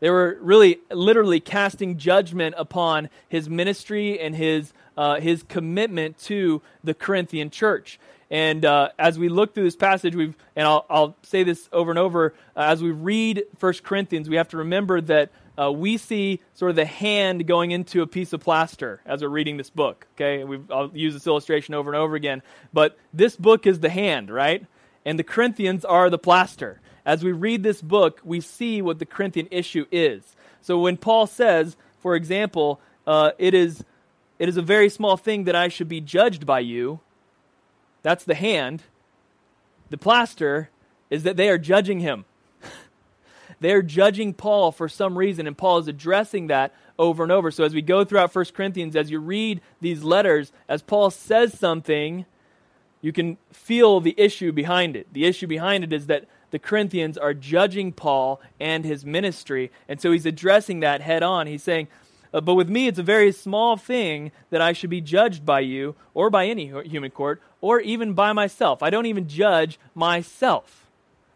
They 0.00 0.08
were 0.08 0.38
really, 0.40 0.78
literally 0.90 1.40
casting 1.40 1.98
judgment 1.98 2.54
upon 2.56 3.10
his 3.28 3.48
ministry 3.50 4.18
and 4.18 4.34
his, 4.34 4.72
uh, 4.96 5.20
his 5.20 5.42
commitment 5.42 6.18
to 6.20 6.62
the 6.82 6.94
Corinthian 6.94 7.50
church. 7.50 8.00
And 8.30 8.64
uh, 8.64 8.90
as 8.98 9.18
we 9.18 9.28
look 9.28 9.54
through 9.54 9.64
this 9.64 9.76
passage, 9.76 10.14
we've, 10.14 10.36
and 10.54 10.66
I'll, 10.66 10.86
I'll 10.88 11.16
say 11.22 11.42
this 11.42 11.68
over 11.72 11.90
and 11.90 11.98
over, 11.98 12.34
uh, 12.56 12.60
as 12.60 12.82
we 12.82 12.92
read 12.92 13.42
1 13.58 13.74
Corinthians, 13.82 14.28
we 14.28 14.36
have 14.36 14.48
to 14.50 14.58
remember 14.58 15.00
that 15.00 15.30
uh, 15.60 15.70
we 15.70 15.96
see 15.96 16.40
sort 16.54 16.70
of 16.70 16.76
the 16.76 16.84
hand 16.84 17.46
going 17.46 17.72
into 17.72 18.02
a 18.02 18.06
piece 18.06 18.32
of 18.32 18.40
plaster 18.40 19.00
as 19.04 19.22
we're 19.22 19.28
reading 19.28 19.56
this 19.56 19.68
book. 19.68 20.06
Okay, 20.14 20.44
We've, 20.44 20.70
I'll 20.70 20.90
use 20.94 21.12
this 21.12 21.26
illustration 21.26 21.74
over 21.74 21.90
and 21.90 21.98
over 21.98 22.14
again. 22.14 22.42
But 22.72 22.96
this 23.12 23.36
book 23.36 23.66
is 23.66 23.80
the 23.80 23.90
hand, 23.90 24.30
right? 24.30 24.64
And 25.04 25.18
the 25.18 25.24
Corinthians 25.24 25.84
are 25.84 26.08
the 26.08 26.18
plaster. 26.18 26.80
As 27.04 27.24
we 27.24 27.32
read 27.32 27.62
this 27.62 27.82
book, 27.82 28.20
we 28.22 28.40
see 28.40 28.80
what 28.80 29.00
the 29.00 29.06
Corinthian 29.06 29.48
issue 29.50 29.86
is. 29.90 30.36
So 30.60 30.78
when 30.78 30.96
Paul 30.96 31.26
says, 31.26 31.76
for 31.98 32.14
example, 32.14 32.80
uh, 33.06 33.32
it 33.38 33.54
is 33.54 33.84
it 34.38 34.48
is 34.48 34.56
a 34.56 34.62
very 34.62 34.88
small 34.88 35.18
thing 35.18 35.44
that 35.44 35.54
I 35.54 35.68
should 35.68 35.88
be 35.88 36.00
judged 36.00 36.46
by 36.46 36.60
you. 36.60 37.00
That's 38.02 38.24
the 38.24 38.34
hand. 38.34 38.82
The 39.90 39.98
plaster 39.98 40.70
is 41.10 41.24
that 41.24 41.36
they 41.36 41.48
are 41.48 41.58
judging 41.58 42.00
him. 42.00 42.24
They're 43.60 43.82
judging 43.82 44.32
Paul 44.32 44.72
for 44.72 44.88
some 44.88 45.18
reason, 45.18 45.46
and 45.46 45.58
Paul 45.58 45.78
is 45.78 45.88
addressing 45.88 46.46
that 46.46 46.72
over 46.98 47.22
and 47.22 47.32
over. 47.32 47.50
So 47.50 47.64
as 47.64 47.74
we 47.74 47.82
go 47.82 48.04
throughout 48.04 48.34
1 48.34 48.44
Corinthians, 48.54 48.94
as 48.94 49.10
you 49.10 49.18
read 49.18 49.60
these 49.80 50.02
letters, 50.02 50.52
as 50.68 50.82
Paul 50.82 51.10
says 51.10 51.58
something, 51.58 52.26
you 53.02 53.12
can 53.12 53.38
feel 53.52 54.00
the 54.00 54.14
issue 54.18 54.52
behind 54.52 54.96
it. 54.96 55.12
The 55.12 55.24
issue 55.24 55.46
behind 55.46 55.84
it 55.84 55.92
is 55.92 56.06
that 56.06 56.26
the 56.50 56.58
Corinthians 56.58 57.16
are 57.16 57.32
judging 57.32 57.92
Paul 57.92 58.40
and 58.58 58.84
his 58.84 59.04
ministry, 59.04 59.70
and 59.88 60.00
so 60.00 60.12
he's 60.12 60.26
addressing 60.26 60.80
that 60.80 61.00
head 61.00 61.22
on. 61.22 61.46
He's 61.46 61.62
saying, 61.62 61.88
uh, 62.34 62.40
But 62.40 62.54
with 62.54 62.68
me, 62.68 62.86
it's 62.88 62.98
a 62.98 63.04
very 63.04 63.32
small 63.32 63.76
thing 63.76 64.32
that 64.50 64.60
I 64.60 64.72
should 64.72 64.90
be 64.90 65.00
judged 65.00 65.46
by 65.46 65.60
you, 65.60 65.94
or 66.12 66.28
by 66.28 66.46
any 66.46 66.66
human 66.86 67.10
court, 67.10 67.40
or 67.60 67.80
even 67.80 68.14
by 68.14 68.32
myself. 68.32 68.82
I 68.82 68.90
don't 68.90 69.06
even 69.06 69.28
judge 69.28 69.78
myself. 69.94 70.86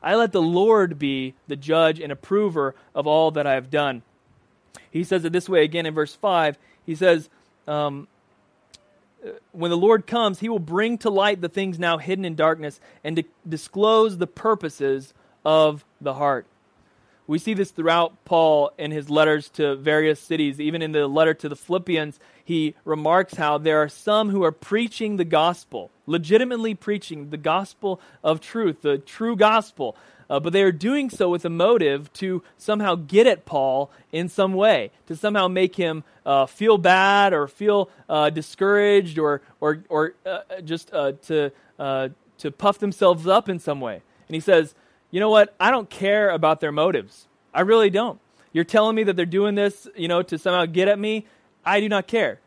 I 0.03 0.15
let 0.17 0.33
the 0.33 0.43
Lord 0.43 0.99
be 0.99 1.35
the 1.49 1.57
judge 1.57 1.99
and 1.99 2.13
approver 2.13 2.75
of 2.95 3.07
all 3.07 3.31
that 3.33 3.47
I 3.47 3.55
have 3.55 3.71
done. 3.71 4.03
He 4.91 5.03
says 5.03 5.25
it 5.25 5.33
this 5.33 5.49
way 5.49 5.65
again 5.65 5.87
in 5.87 5.95
verse 5.95 6.15
5. 6.15 6.59
He 6.85 6.95
says, 6.95 7.29
um, 7.67 8.07
When 9.53 9.71
the 9.71 9.77
Lord 9.77 10.07
comes, 10.07 10.41
he 10.41 10.49
will 10.49 10.59
bring 10.59 10.99
to 10.99 11.11
light 11.11 11.41
the 11.41 11.49
things 11.49 11.79
now 11.79 11.99
hidden 11.99 12.25
in 12.25 12.35
darkness 12.35 12.81
and 13.03 13.25
disclose 13.49 14.19
the 14.19 14.27
purposes 14.27 15.15
of 15.45 15.85
the 16.01 16.15
heart. 16.15 16.47
We 17.27 17.39
see 17.39 17.55
this 17.55 17.71
throughout 17.71 18.25
Paul 18.27 18.73
in 18.77 18.91
his 18.91 19.09
letters 19.09 19.49
to 19.51 19.77
various 19.77 20.21
cities. 20.21 20.61
Even 20.61 20.83
in 20.83 20.93
the 20.93 21.09
letter 21.09 21.33
to 21.33 21.49
the 21.49 21.57
Philippians, 21.57 22.21
he 22.45 22.75
remarks 22.85 23.35
how 23.35 23.59
there 23.59 23.83
are 23.83 23.89
some 23.89 24.29
who 24.29 24.45
are 24.45 24.53
preaching 24.53 25.17
the 25.17 25.25
gospel, 25.25 25.91
legitimately 26.07 26.75
preaching 26.75 27.31
the 27.31 27.37
gospel 27.37 28.01
of 28.23 28.41
truth, 28.41 28.83
the 28.83 28.99
true 28.99 29.35
gospel. 29.35 29.97
Uh, 30.29 30.41
but 30.41 30.53
they 30.53 30.63
are 30.63 30.73
doing 30.73 31.11
so 31.11 31.29
with 31.29 31.45
a 31.45 31.51
motive 31.51 32.13
to 32.15 32.43
somehow 32.57 32.95
get 32.95 33.27
at 33.27 33.45
Paul 33.45 33.91
in 34.13 34.29
some 34.29 34.55
way, 34.55 34.91
to 35.07 35.17
somehow 35.17 35.49
make 35.49 35.77
him 35.77 36.03
uh, 36.25 36.47
feel 36.47 36.79
bad 36.79 37.33
or 37.33 37.47
feel 37.47 37.91
uh, 38.09 38.31
discouraged 38.31 39.19
or, 39.19 39.43
or, 39.61 39.85
or 39.89 40.15
uh, 40.25 40.41
just 40.65 40.93
uh, 40.95 41.13
to, 41.27 41.51
uh, 41.79 42.09
to 42.39 42.51
puff 42.51 42.79
themselves 42.79 43.27
up 43.27 43.49
in 43.49 43.59
some 43.59 43.81
way. 43.81 44.03
And 44.29 44.35
he 44.35 44.41
says, 44.41 44.75
you 45.11 45.21
know 45.21 45.31
what? 45.31 45.55
I 45.61 45.71
don't 45.71 45.89
care 45.89 46.31
about 46.31 46.61
their 46.61 46.73
motives. 46.73 47.29
I 47.53 47.61
really 47.61 47.91
don't. 47.91 48.19
You're 48.53 48.65
telling 48.65 48.97
me 48.97 49.05
that 49.05 49.17
they're 49.17 49.27
doing 49.27 49.55
this, 49.55 49.87
you 49.95 50.09
know, 50.09 50.23
to 50.23 50.39
somehow 50.39 50.67
get 50.67 50.89
at 50.89 50.99
me. 50.99 51.27
I 51.65 51.81
do 51.81 51.89
not 51.89 52.07
care. 52.07 52.41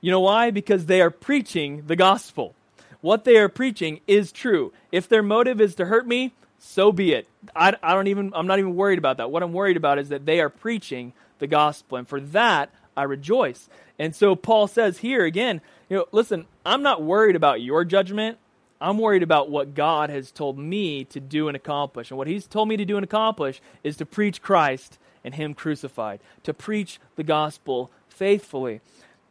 You 0.00 0.10
know 0.10 0.20
why? 0.20 0.50
Because 0.50 0.86
they 0.86 1.00
are 1.00 1.10
preaching 1.10 1.84
the 1.86 1.96
gospel. 1.96 2.54
What 3.00 3.24
they 3.24 3.36
are 3.36 3.48
preaching 3.48 4.00
is 4.06 4.32
true. 4.32 4.72
If 4.90 5.08
their 5.08 5.22
motive 5.22 5.60
is 5.60 5.74
to 5.76 5.86
hurt 5.86 6.06
me, 6.06 6.32
so 6.58 6.92
be 6.92 7.12
it. 7.12 7.28
I, 7.54 7.74
I 7.82 7.94
don't 7.94 8.08
even, 8.08 8.32
I'm 8.34 8.46
not 8.46 8.58
even 8.58 8.76
worried 8.76 8.98
about 8.98 9.18
that. 9.18 9.30
What 9.30 9.42
I'm 9.42 9.52
worried 9.52 9.76
about 9.76 9.98
is 9.98 10.08
that 10.08 10.24
they 10.24 10.40
are 10.40 10.48
preaching 10.48 11.12
the 11.38 11.46
gospel. 11.46 11.98
And 11.98 12.08
for 12.08 12.20
that, 12.20 12.70
I 12.96 13.02
rejoice. 13.02 13.68
And 13.98 14.14
so 14.14 14.34
Paul 14.34 14.66
says 14.66 14.98
here 14.98 15.24
again, 15.24 15.60
you 15.88 15.98
know, 15.98 16.06
listen, 16.12 16.46
I'm 16.64 16.82
not 16.82 17.02
worried 17.02 17.36
about 17.36 17.60
your 17.60 17.84
judgment. 17.84 18.38
I'm 18.80 18.98
worried 18.98 19.22
about 19.22 19.50
what 19.50 19.74
God 19.74 20.10
has 20.10 20.30
told 20.30 20.58
me 20.58 21.04
to 21.04 21.20
do 21.20 21.48
and 21.48 21.56
accomplish. 21.56 22.10
And 22.10 22.18
what 22.18 22.26
He's 22.26 22.46
told 22.46 22.68
me 22.68 22.76
to 22.76 22.84
do 22.84 22.96
and 22.96 23.04
accomplish 23.04 23.60
is 23.82 23.96
to 23.98 24.06
preach 24.06 24.42
Christ 24.42 24.98
and 25.22 25.34
Him 25.34 25.54
crucified, 25.54 26.20
to 26.42 26.52
preach 26.52 27.00
the 27.16 27.22
gospel 27.22 27.90
faithfully. 28.14 28.80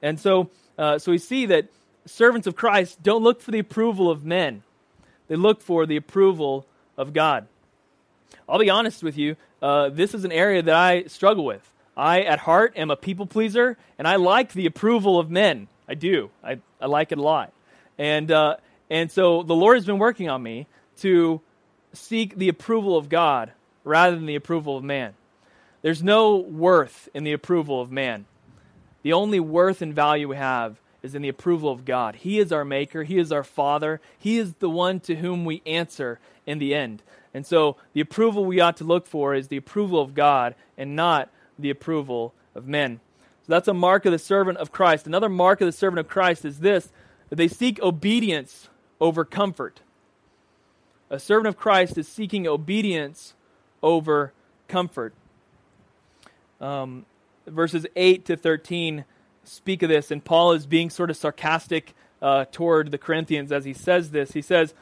And 0.01 0.19
so, 0.19 0.49
uh, 0.77 0.99
so 0.99 1.11
we 1.11 1.17
see 1.17 1.47
that 1.47 1.67
servants 2.05 2.47
of 2.47 2.55
Christ 2.55 3.01
don't 3.01 3.23
look 3.23 3.41
for 3.41 3.51
the 3.51 3.59
approval 3.59 4.09
of 4.09 4.25
men, 4.25 4.63
they 5.27 5.35
look 5.35 5.61
for 5.61 5.85
the 5.85 5.97
approval 5.97 6.65
of 6.97 7.13
God. 7.13 7.47
I'll 8.47 8.59
be 8.59 8.69
honest 8.69 9.03
with 9.03 9.17
you, 9.17 9.37
uh, 9.61 9.89
this 9.89 10.13
is 10.13 10.25
an 10.25 10.31
area 10.31 10.61
that 10.61 10.75
I 10.75 11.03
struggle 11.03 11.45
with. 11.45 11.67
I, 11.95 12.21
at 12.21 12.39
heart, 12.39 12.73
am 12.75 12.91
a 12.91 12.95
people 12.95 13.25
pleaser, 13.25 13.77
and 13.97 14.07
I 14.07 14.17
like 14.17 14.53
the 14.53 14.65
approval 14.65 15.19
of 15.19 15.29
men. 15.29 15.67
I 15.87 15.93
do. 15.93 16.29
I, 16.43 16.59
I 16.81 16.87
like 16.87 17.11
it 17.11 17.17
a 17.17 17.21
lot. 17.21 17.53
And, 17.97 18.31
uh, 18.31 18.57
and 18.89 19.11
so 19.11 19.43
the 19.43 19.55
Lord 19.55 19.77
has 19.77 19.85
been 19.85 19.99
working 19.99 20.29
on 20.29 20.41
me 20.41 20.67
to 20.97 21.39
seek 21.93 22.35
the 22.35 22.49
approval 22.49 22.97
of 22.97 23.09
God 23.09 23.51
rather 23.83 24.15
than 24.15 24.25
the 24.25 24.35
approval 24.35 24.77
of 24.77 24.83
man. 24.83 25.13
There's 25.81 26.01
no 26.01 26.37
worth 26.37 27.09
in 27.13 27.23
the 27.23 27.33
approval 27.33 27.79
of 27.81 27.91
man. 27.91 28.25
The 29.03 29.13
only 29.13 29.39
worth 29.39 29.81
and 29.81 29.93
value 29.93 30.29
we 30.29 30.37
have 30.37 30.77
is 31.03 31.13
in 31.13 31.21
the 31.21 31.29
approval 31.29 31.69
of 31.69 31.85
God. 31.85 32.15
He 32.15 32.39
is 32.39 32.51
our 32.51 32.65
maker, 32.65 33.03
He 33.03 33.19
is 33.19 33.31
our 33.31 33.43
Father, 33.43 34.01
He 34.17 34.37
is 34.37 34.53
the 34.55 34.69
one 34.69 34.99
to 35.01 35.15
whom 35.15 35.45
we 35.45 35.61
answer 35.65 36.19
in 36.45 36.57
the 36.57 36.73
end. 36.73 37.03
And 37.33 37.45
so 37.45 37.77
the 37.93 38.01
approval 38.01 38.45
we 38.45 38.59
ought 38.59 38.77
to 38.77 38.83
look 38.83 39.05
for 39.05 39.33
is 39.35 39.47
the 39.47 39.57
approval 39.57 39.99
of 39.99 40.13
God 40.13 40.55
and 40.77 40.95
not 40.95 41.29
the 41.59 41.69
approval 41.69 42.33
of 42.55 42.67
men. 42.67 42.99
So 43.45 43.53
that's 43.53 43.67
a 43.67 43.73
mark 43.73 44.05
of 44.05 44.11
the 44.11 44.19
servant 44.19 44.57
of 44.59 44.71
Christ. 44.71 45.05
Another 45.05 45.29
mark 45.29 45.59
of 45.59 45.65
the 45.65 45.71
servant 45.71 45.99
of 45.99 46.07
Christ 46.07 46.45
is 46.45 46.59
this 46.59 46.89
that 47.29 47.35
they 47.35 47.47
seek 47.47 47.81
obedience 47.81 48.69
over 49.01 49.25
comfort. 49.25 49.81
A 51.09 51.19
servant 51.19 51.47
of 51.47 51.57
Christ 51.57 51.97
is 51.97 52.07
seeking 52.07 52.47
obedience 52.47 53.33
over 53.81 54.31
comfort. 54.67 55.13
Um, 56.61 57.05
verses 57.47 57.85
8 57.95 58.25
to 58.25 58.35
13 58.37 59.05
speak 59.43 59.83
of 59.83 59.89
this, 59.89 60.11
and 60.11 60.23
Paul 60.23 60.53
is 60.53 60.65
being 60.65 60.89
sort 60.89 61.09
of 61.09 61.17
sarcastic 61.17 61.93
uh, 62.21 62.45
toward 62.51 62.91
the 62.91 62.97
Corinthians 62.97 63.51
as 63.51 63.65
he 63.65 63.73
says 63.73 64.11
this. 64.11 64.31
He 64.31 64.41
says, 64.41 64.73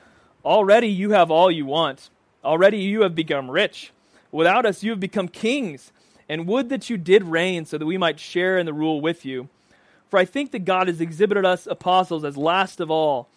Already 0.45 0.87
you 0.87 1.11
have 1.11 1.31
all 1.31 1.51
you 1.51 1.65
want. 1.65 2.09
Already 2.43 2.79
you 2.79 3.01
have 3.01 3.15
become 3.15 3.49
rich. 3.49 3.91
Without 4.31 4.65
us, 4.65 4.83
you 4.83 4.91
have 4.91 4.99
become 4.99 5.27
kings. 5.27 5.91
And 6.29 6.47
would 6.47 6.69
that 6.69 6.89
you 6.89 6.97
did 6.97 7.23
reign 7.23 7.65
so 7.65 7.77
that 7.77 7.85
we 7.85 7.97
might 7.97 8.19
share 8.19 8.57
in 8.57 8.65
the 8.65 8.73
rule 8.73 9.01
with 9.01 9.25
you. 9.25 9.49
For 10.09 10.17
I 10.17 10.25
think 10.25 10.51
that 10.51 10.65
God 10.65 10.87
has 10.87 11.01
exhibited 11.01 11.45
us 11.45 11.67
apostles 11.67 12.23
as 12.23 12.37
last 12.37 12.79
of 12.79 12.89
all 12.89 13.27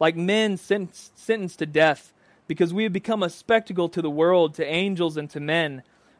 like 0.00 0.16
men 0.16 0.56
sentenced 0.56 1.58
to 1.58 1.66
death, 1.66 2.12
because 2.46 2.74
we 2.74 2.82
have 2.82 2.92
become 2.92 3.22
a 3.22 3.30
spectacle 3.30 3.88
to 3.88 4.02
the 4.02 4.10
world, 4.10 4.54
to 4.54 4.66
angels, 4.66 5.16
and 5.16 5.30
to 5.30 5.40
men. 5.40 5.82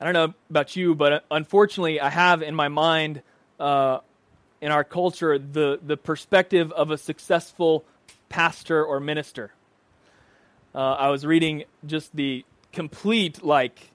I 0.00 0.04
don't 0.04 0.14
know 0.14 0.34
about 0.50 0.76
you, 0.76 0.94
but 0.94 1.24
unfortunately, 1.30 2.00
I 2.00 2.08
have 2.08 2.42
in 2.42 2.54
my 2.54 2.68
mind, 2.68 3.22
uh, 3.58 3.98
in 4.60 4.70
our 4.70 4.84
culture, 4.84 5.38
the, 5.38 5.78
the 5.84 5.96
perspective 5.96 6.70
of 6.72 6.90
a 6.90 6.98
successful 6.98 7.84
pastor 8.28 8.84
or 8.84 9.00
minister. 9.00 9.52
Uh, 10.74 10.92
I 10.92 11.08
was 11.08 11.26
reading 11.26 11.64
just 11.86 12.14
the 12.14 12.44
complete, 12.72 13.42
like, 13.42 13.90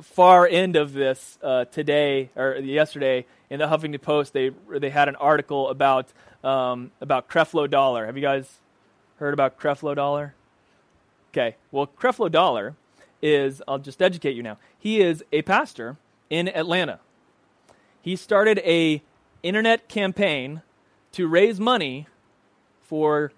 far 0.00 0.46
end 0.46 0.76
of 0.76 0.92
this 0.92 1.38
uh, 1.42 1.64
today 1.66 2.30
or 2.36 2.56
yesterday 2.56 3.24
in 3.48 3.58
the 3.58 3.66
Huffington 3.66 4.00
Post. 4.02 4.32
They 4.32 4.50
they 4.68 4.90
had 4.90 5.08
an 5.08 5.16
article 5.16 5.68
about 5.68 6.12
um, 6.44 6.90
about 7.00 7.28
Creflo 7.28 7.70
Dollar. 7.70 8.06
Have 8.06 8.16
you 8.16 8.22
guys 8.22 8.60
heard 9.18 9.32
about 9.32 9.58
Creflo 9.58 9.94
Dollar? 9.94 10.34
Okay, 11.32 11.56
well, 11.70 11.86
Creflo 11.86 12.30
Dollar 12.30 12.74
is 13.22 13.62
I'll 13.66 13.78
just 13.78 14.02
educate 14.02 14.36
you 14.36 14.42
now. 14.42 14.58
He 14.78 15.00
is 15.00 15.24
a 15.32 15.42
pastor 15.42 15.96
in 16.30 16.48
Atlanta. 16.48 17.00
He 18.00 18.16
started 18.16 18.58
a 18.64 19.02
internet 19.42 19.88
campaign 19.88 20.62
to 21.12 21.26
raise 21.26 21.58
money 21.58 22.06
for 22.82 23.32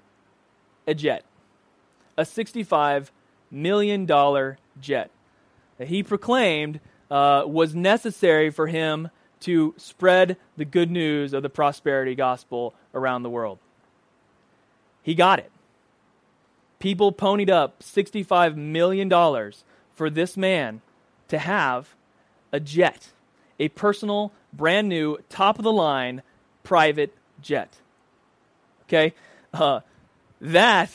a 0.87 0.95
jet, 0.95 1.25
a 2.17 2.23
$65 2.23 3.11
million 3.51 4.07
jet 4.81 5.11
that 5.79 5.89
he 5.89 6.03
proclaimed 6.03 6.81
uh, 7.11 7.45
was 7.47 7.75
necessary 7.75 8.51
for 8.51 8.67
him 8.67 9.09
to 9.41 9.75
spread 9.77 10.37
the 10.57 10.65
good 10.65 10.91
news 10.91 11.33
of 11.33 11.43
the 11.43 11.49
prosperity 11.49 12.15
gospel 12.15 12.75
around 12.93 13.23
the 13.23 13.31
world. 13.31 13.59
He 15.03 15.15
got 15.15 15.39
it. 15.39 15.51
People 16.79 17.13
ponied 17.13 17.51
up 17.51 17.83
$65 17.83 18.57
million 18.57 19.11
for 19.95 20.11
this 20.11 20.37
man 20.37 20.81
to 21.29 21.39
have 21.39 21.95
a 22.53 22.61
jet, 22.61 23.09
a 23.59 23.69
personal, 23.69 24.33
brand 24.53 24.89
new, 24.89 25.19
top 25.29 25.59
of 25.59 25.65
the 25.65 25.73
line 25.73 26.23
private 26.63 27.15
jet. 27.43 27.77
Okay? 28.85 29.15
Uh, 29.53 29.81
that 30.41 30.91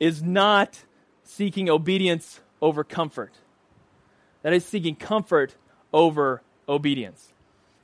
is 0.00 0.22
not 0.22 0.82
seeking 1.22 1.70
obedience 1.70 2.40
over 2.60 2.82
comfort. 2.82 3.32
That 4.42 4.52
is 4.52 4.64
seeking 4.64 4.96
comfort 4.96 5.54
over 5.92 6.42
obedience. 6.68 7.32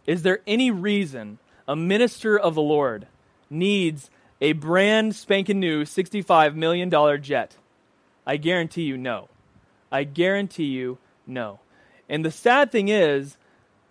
Is 0.06 0.22
there 0.22 0.40
any 0.46 0.70
reason 0.70 1.38
a 1.68 1.76
minister 1.76 2.38
of 2.38 2.54
the 2.54 2.62
Lord 2.62 3.06
needs 3.48 4.10
a 4.42 4.52
brand 4.52 5.14
spanking 5.14 5.60
new 5.60 5.84
$65 5.84 6.56
million 6.56 6.90
jet? 7.22 7.56
I 8.26 8.36
guarantee 8.36 8.82
you 8.82 8.98
no. 8.98 9.28
I 9.90 10.04
guarantee 10.04 10.64
you 10.64 10.98
no. 11.26 11.60
And 12.08 12.24
the 12.24 12.32
sad 12.32 12.72
thing 12.72 12.88
is 12.88 13.36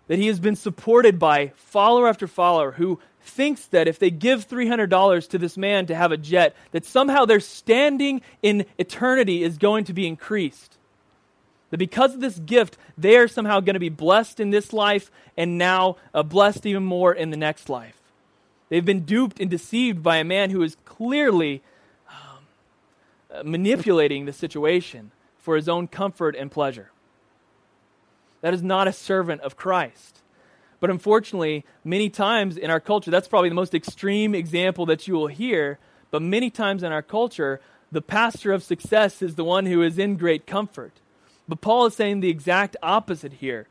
that 0.08 0.18
he 0.18 0.26
has 0.26 0.38
been 0.38 0.54
supported 0.54 1.18
by 1.18 1.48
follower 1.56 2.06
after 2.06 2.26
follower 2.26 2.72
who 2.72 3.00
thinks 3.22 3.64
that 3.66 3.88
if 3.88 3.98
they 3.98 4.10
give 4.10 4.46
$300 4.46 5.28
to 5.30 5.38
this 5.38 5.56
man 5.56 5.86
to 5.86 5.94
have 5.94 6.12
a 6.12 6.18
jet, 6.18 6.54
that 6.72 6.84
somehow 6.84 7.24
their 7.24 7.40
standing 7.40 8.20
in 8.42 8.66
eternity 8.76 9.42
is 9.42 9.56
going 9.56 9.84
to 9.84 9.94
be 9.94 10.06
increased. 10.06 10.76
That 11.70 11.78
because 11.78 12.14
of 12.14 12.20
this 12.20 12.38
gift, 12.38 12.76
they 12.98 13.16
are 13.16 13.28
somehow 13.28 13.60
going 13.60 13.74
to 13.74 13.80
be 13.80 13.88
blessed 13.88 14.38
in 14.38 14.50
this 14.50 14.74
life 14.74 15.10
and 15.34 15.56
now 15.56 15.96
uh, 16.12 16.22
blessed 16.22 16.66
even 16.66 16.82
more 16.82 17.14
in 17.14 17.30
the 17.30 17.38
next 17.38 17.70
life. 17.70 18.01
They've 18.72 18.82
been 18.82 19.04
duped 19.04 19.38
and 19.38 19.50
deceived 19.50 20.02
by 20.02 20.16
a 20.16 20.24
man 20.24 20.48
who 20.48 20.62
is 20.62 20.78
clearly 20.86 21.60
um, 22.08 23.46
manipulating 23.46 24.24
the 24.24 24.32
situation 24.32 25.10
for 25.36 25.56
his 25.56 25.68
own 25.68 25.88
comfort 25.88 26.34
and 26.34 26.50
pleasure. 26.50 26.90
That 28.40 28.54
is 28.54 28.62
not 28.62 28.88
a 28.88 28.92
servant 28.94 29.42
of 29.42 29.58
Christ. 29.58 30.22
But 30.80 30.88
unfortunately, 30.88 31.66
many 31.84 32.08
times 32.08 32.56
in 32.56 32.70
our 32.70 32.80
culture, 32.80 33.10
that's 33.10 33.28
probably 33.28 33.50
the 33.50 33.54
most 33.54 33.74
extreme 33.74 34.34
example 34.34 34.86
that 34.86 35.06
you 35.06 35.12
will 35.12 35.26
hear. 35.26 35.78
But 36.10 36.22
many 36.22 36.48
times 36.48 36.82
in 36.82 36.92
our 36.92 37.02
culture, 37.02 37.60
the 37.90 38.00
pastor 38.00 38.52
of 38.52 38.62
success 38.62 39.20
is 39.20 39.34
the 39.34 39.44
one 39.44 39.66
who 39.66 39.82
is 39.82 39.98
in 39.98 40.16
great 40.16 40.46
comfort. 40.46 40.92
But 41.46 41.60
Paul 41.60 41.84
is 41.84 41.94
saying 41.94 42.20
the 42.20 42.30
exact 42.30 42.78
opposite 42.82 43.34
here. 43.34 43.66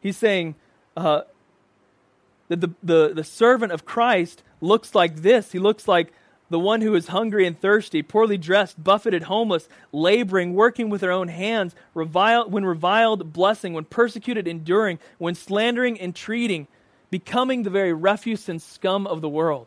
He's 0.00 0.16
saying 0.16 0.56
uh, 0.96 1.20
that 2.50 2.60
the, 2.60 2.70
the, 2.82 3.12
the 3.14 3.24
servant 3.24 3.72
of 3.72 3.86
Christ 3.86 4.42
looks 4.60 4.94
like 4.94 5.22
this. 5.22 5.52
He 5.52 5.58
looks 5.58 5.88
like 5.88 6.12
the 6.50 6.58
one 6.58 6.82
who 6.82 6.94
is 6.94 7.06
hungry 7.06 7.46
and 7.46 7.58
thirsty, 7.58 8.02
poorly 8.02 8.36
dressed, 8.36 8.84
buffeted, 8.84 9.22
homeless, 9.22 9.66
laboring, 9.92 10.52
working 10.52 10.90
with 10.90 11.00
their 11.00 11.12
own 11.12 11.28
hands, 11.28 11.74
when 11.94 12.66
reviled, 12.66 13.32
blessing, 13.32 13.72
when 13.72 13.86
persecuted, 13.86 14.46
enduring, 14.46 14.98
when 15.16 15.34
slandering, 15.34 15.96
entreating, 15.96 16.68
becoming 17.08 17.62
the 17.62 17.70
very 17.70 17.94
refuse 17.94 18.48
and 18.50 18.60
scum 18.60 19.06
of 19.06 19.22
the 19.22 19.28
world. 19.28 19.66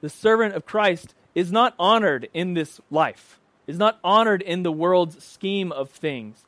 The 0.00 0.08
servant 0.08 0.54
of 0.54 0.64
Christ 0.64 1.14
is 1.34 1.50
not 1.50 1.74
honored 1.76 2.28
in 2.32 2.54
this 2.54 2.80
life 2.88 3.40
is 3.66 3.78
not 3.78 3.98
honored 4.02 4.42
in 4.42 4.62
the 4.62 4.72
world's 4.72 5.22
scheme 5.24 5.72
of 5.72 5.90
things. 5.90 6.44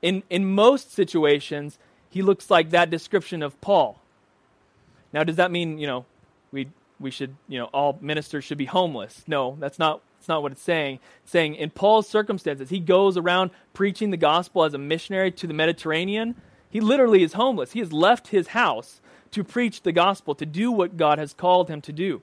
In, 0.00 0.22
in 0.30 0.44
most 0.44 0.92
situations, 0.92 1.78
he 2.08 2.22
looks 2.22 2.50
like 2.50 2.70
that 2.70 2.90
description 2.90 3.42
of 3.42 3.60
Paul. 3.60 4.00
Now, 5.12 5.24
does 5.24 5.36
that 5.36 5.50
mean, 5.50 5.78
you 5.78 5.86
know, 5.86 6.04
we, 6.52 6.68
we 6.98 7.10
should, 7.10 7.34
you 7.48 7.58
know, 7.58 7.66
all 7.66 7.98
ministers 8.00 8.44
should 8.44 8.58
be 8.58 8.66
homeless? 8.66 9.24
No, 9.26 9.56
that's 9.60 9.78
not, 9.78 10.00
that's 10.18 10.28
not 10.28 10.42
what 10.42 10.52
it's 10.52 10.62
saying. 10.62 11.00
It's 11.22 11.32
saying 11.32 11.56
in 11.56 11.70
Paul's 11.70 12.08
circumstances, 12.08 12.70
he 12.70 12.80
goes 12.80 13.16
around 13.16 13.50
preaching 13.74 14.10
the 14.10 14.16
gospel 14.16 14.64
as 14.64 14.74
a 14.74 14.78
missionary 14.78 15.30
to 15.32 15.46
the 15.46 15.54
Mediterranean. 15.54 16.36
He 16.70 16.80
literally 16.80 17.22
is 17.22 17.34
homeless. 17.34 17.72
He 17.72 17.80
has 17.80 17.92
left 17.92 18.28
his 18.28 18.48
house 18.48 19.00
to 19.32 19.44
preach 19.44 19.82
the 19.82 19.92
gospel, 19.92 20.34
to 20.34 20.46
do 20.46 20.70
what 20.70 20.96
God 20.96 21.18
has 21.18 21.34
called 21.34 21.68
him 21.68 21.80
to 21.82 21.92
do. 21.92 22.22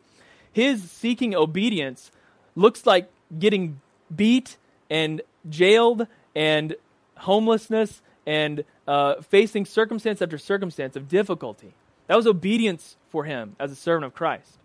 His 0.51 0.89
seeking 0.89 1.35
obedience 1.35 2.11
looks 2.55 2.85
like 2.85 3.09
getting 3.37 3.79
beat 4.15 4.57
and 4.89 5.21
jailed 5.49 6.07
and 6.35 6.75
homelessness 7.17 8.01
and 8.25 8.63
uh, 8.87 9.21
facing 9.21 9.65
circumstance 9.65 10.21
after 10.21 10.37
circumstance 10.37 10.95
of 10.95 11.07
difficulty. 11.07 11.73
That 12.09 12.15
was 12.15 12.25
obedience 12.25 12.97
for 13.09 13.25
him 13.25 13.55
as 13.59 13.71
a 13.71 13.75
servant 13.75 14.05
of 14.05 14.15
Christ. 14.15 14.57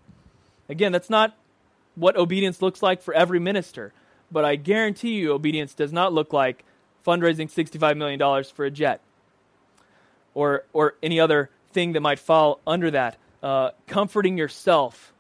Again, 0.71 0.93
that's 0.93 1.11
not 1.11 1.37
what 1.95 2.17
obedience 2.17 2.63
looks 2.63 2.83
like 2.83 3.03
for 3.03 3.13
every 3.13 3.39
minister, 3.39 3.93
but 4.33 4.47
I 4.47 4.57
guarantee 4.57 5.17
you 5.17 5.33
obedience 5.33 5.75
does 5.75 5.93
not 5.93 6.15
look 6.15 6.33
like 6.33 6.65
fundraising 7.07 7.53
$65 7.53 7.99
million 7.99 8.45
for 8.45 8.65
a 8.65 8.71
jet 8.71 9.03
or, 10.33 10.65
or 10.73 10.95
any 11.03 11.21
other 11.21 11.51
thing 11.71 11.93
that 11.93 12.01
might 12.01 12.19
fall 12.19 12.61
under 12.67 12.91
that. 12.91 13.19
Uh, 13.43 13.73
comforting 13.87 14.39
yourself 14.39 15.13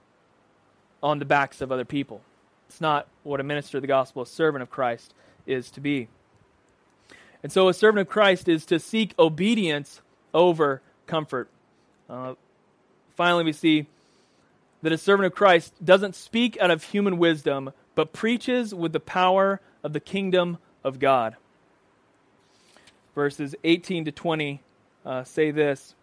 on 1.02 1.18
the 1.18 1.26
backs 1.26 1.60
of 1.60 1.70
other 1.70 1.84
people. 1.84 2.22
It's 2.70 2.80
not 2.80 3.06
what 3.22 3.38
a 3.38 3.42
minister 3.42 3.76
of 3.76 3.82
the 3.82 3.87
gospel, 3.87 4.22
a 4.22 4.26
servant 4.26 4.62
of 4.62 4.70
Christ, 4.70 5.12
is 5.46 5.70
to 5.72 5.80
be. 5.82 6.08
And 7.42 7.52
so, 7.52 7.68
a 7.68 7.74
servant 7.74 8.08
of 8.08 8.10
Christ 8.10 8.48
is 8.48 8.64
to 8.64 8.80
seek 8.80 9.12
obedience 9.18 10.00
over 10.32 10.80
comfort. 11.06 11.50
Uh, 12.08 12.34
finally, 13.16 13.44
we 13.44 13.52
see 13.52 13.86
that 14.82 14.92
a 14.92 14.98
servant 14.98 15.26
of 15.26 15.34
Christ 15.34 15.72
doesn't 15.84 16.14
speak 16.14 16.58
out 16.60 16.70
of 16.70 16.84
human 16.84 17.18
wisdom, 17.18 17.72
but 17.94 18.12
preaches 18.12 18.74
with 18.74 18.92
the 18.92 19.00
power 19.00 19.60
of 19.82 19.92
the 19.92 20.00
kingdom 20.00 20.58
of 20.82 20.98
God. 20.98 21.36
Verses 23.14 23.54
18 23.64 24.06
to 24.06 24.12
20 24.12 24.60
uh, 25.06 25.24
say 25.24 25.50
this 25.50 25.94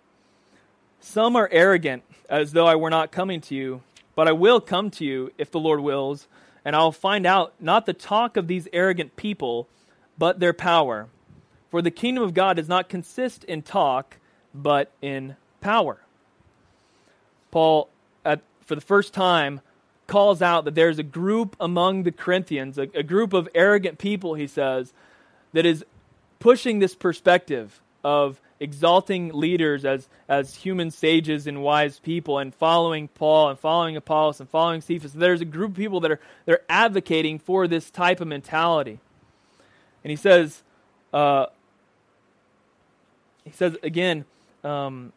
Some 0.99 1.35
are 1.35 1.49
arrogant, 1.51 2.03
as 2.29 2.53
though 2.53 2.65
I 2.65 2.75
were 2.75 2.89
not 2.89 3.11
coming 3.11 3.41
to 3.41 3.55
you, 3.55 3.81
but 4.15 4.27
I 4.27 4.31
will 4.31 4.61
come 4.61 4.89
to 4.91 5.05
you 5.05 5.31
if 5.37 5.51
the 5.51 5.59
Lord 5.59 5.81
wills 5.81 6.27
and 6.63 6.75
I'll 6.75 6.91
find 6.91 7.25
out 7.25 7.53
not 7.59 7.85
the 7.85 7.93
talk 7.93 8.37
of 8.37 8.47
these 8.47 8.67
arrogant 8.71 9.15
people, 9.15 9.67
but 10.17 10.39
their 10.39 10.53
power. 10.53 11.07
For 11.69 11.81
the 11.81 11.91
kingdom 11.91 12.23
of 12.23 12.33
God 12.33 12.57
does 12.57 12.69
not 12.69 12.89
consist 12.89 13.43
in 13.45 13.61
talk, 13.61 14.17
but 14.53 14.91
in 15.01 15.35
power. 15.61 15.97
Paul, 17.51 17.89
at, 18.25 18.41
for 18.61 18.75
the 18.75 18.81
first 18.81 19.13
time, 19.13 19.61
calls 20.07 20.41
out 20.41 20.65
that 20.65 20.75
there's 20.75 20.99
a 20.99 21.03
group 21.03 21.55
among 21.59 22.03
the 22.03 22.11
Corinthians, 22.11 22.77
a, 22.77 22.87
a 22.93 23.03
group 23.03 23.33
of 23.33 23.47
arrogant 23.55 23.97
people, 23.97 24.33
he 24.33 24.47
says, 24.47 24.93
that 25.53 25.65
is 25.65 25.85
pushing 26.39 26.79
this 26.79 26.95
perspective 26.95 27.81
of 28.03 28.41
exalting 28.59 29.29
leaders 29.33 29.85
as, 29.85 30.07
as 30.29 30.53
human 30.53 30.91
sages 30.91 31.47
and 31.47 31.63
wise 31.63 31.97
people 31.99 32.37
and 32.37 32.53
following 32.53 33.07
Paul 33.07 33.49
and 33.49 33.59
following 33.59 33.97
Apollos 33.97 34.39
and 34.39 34.47
following 34.49 34.81
Cephas. 34.81 35.13
There's 35.13 35.41
a 35.41 35.45
group 35.45 35.71
of 35.71 35.77
people 35.77 35.99
that 36.01 36.11
are 36.11 36.19
they're 36.45 36.61
advocating 36.69 37.39
for 37.39 37.67
this 37.67 37.89
type 37.89 38.21
of 38.21 38.27
mentality. 38.27 38.99
And 40.03 40.11
he 40.11 40.15
says, 40.15 40.61
uh, 41.11 41.47
he 43.43 43.51
says 43.51 43.77
again, 43.81 44.25
um, 44.63 45.11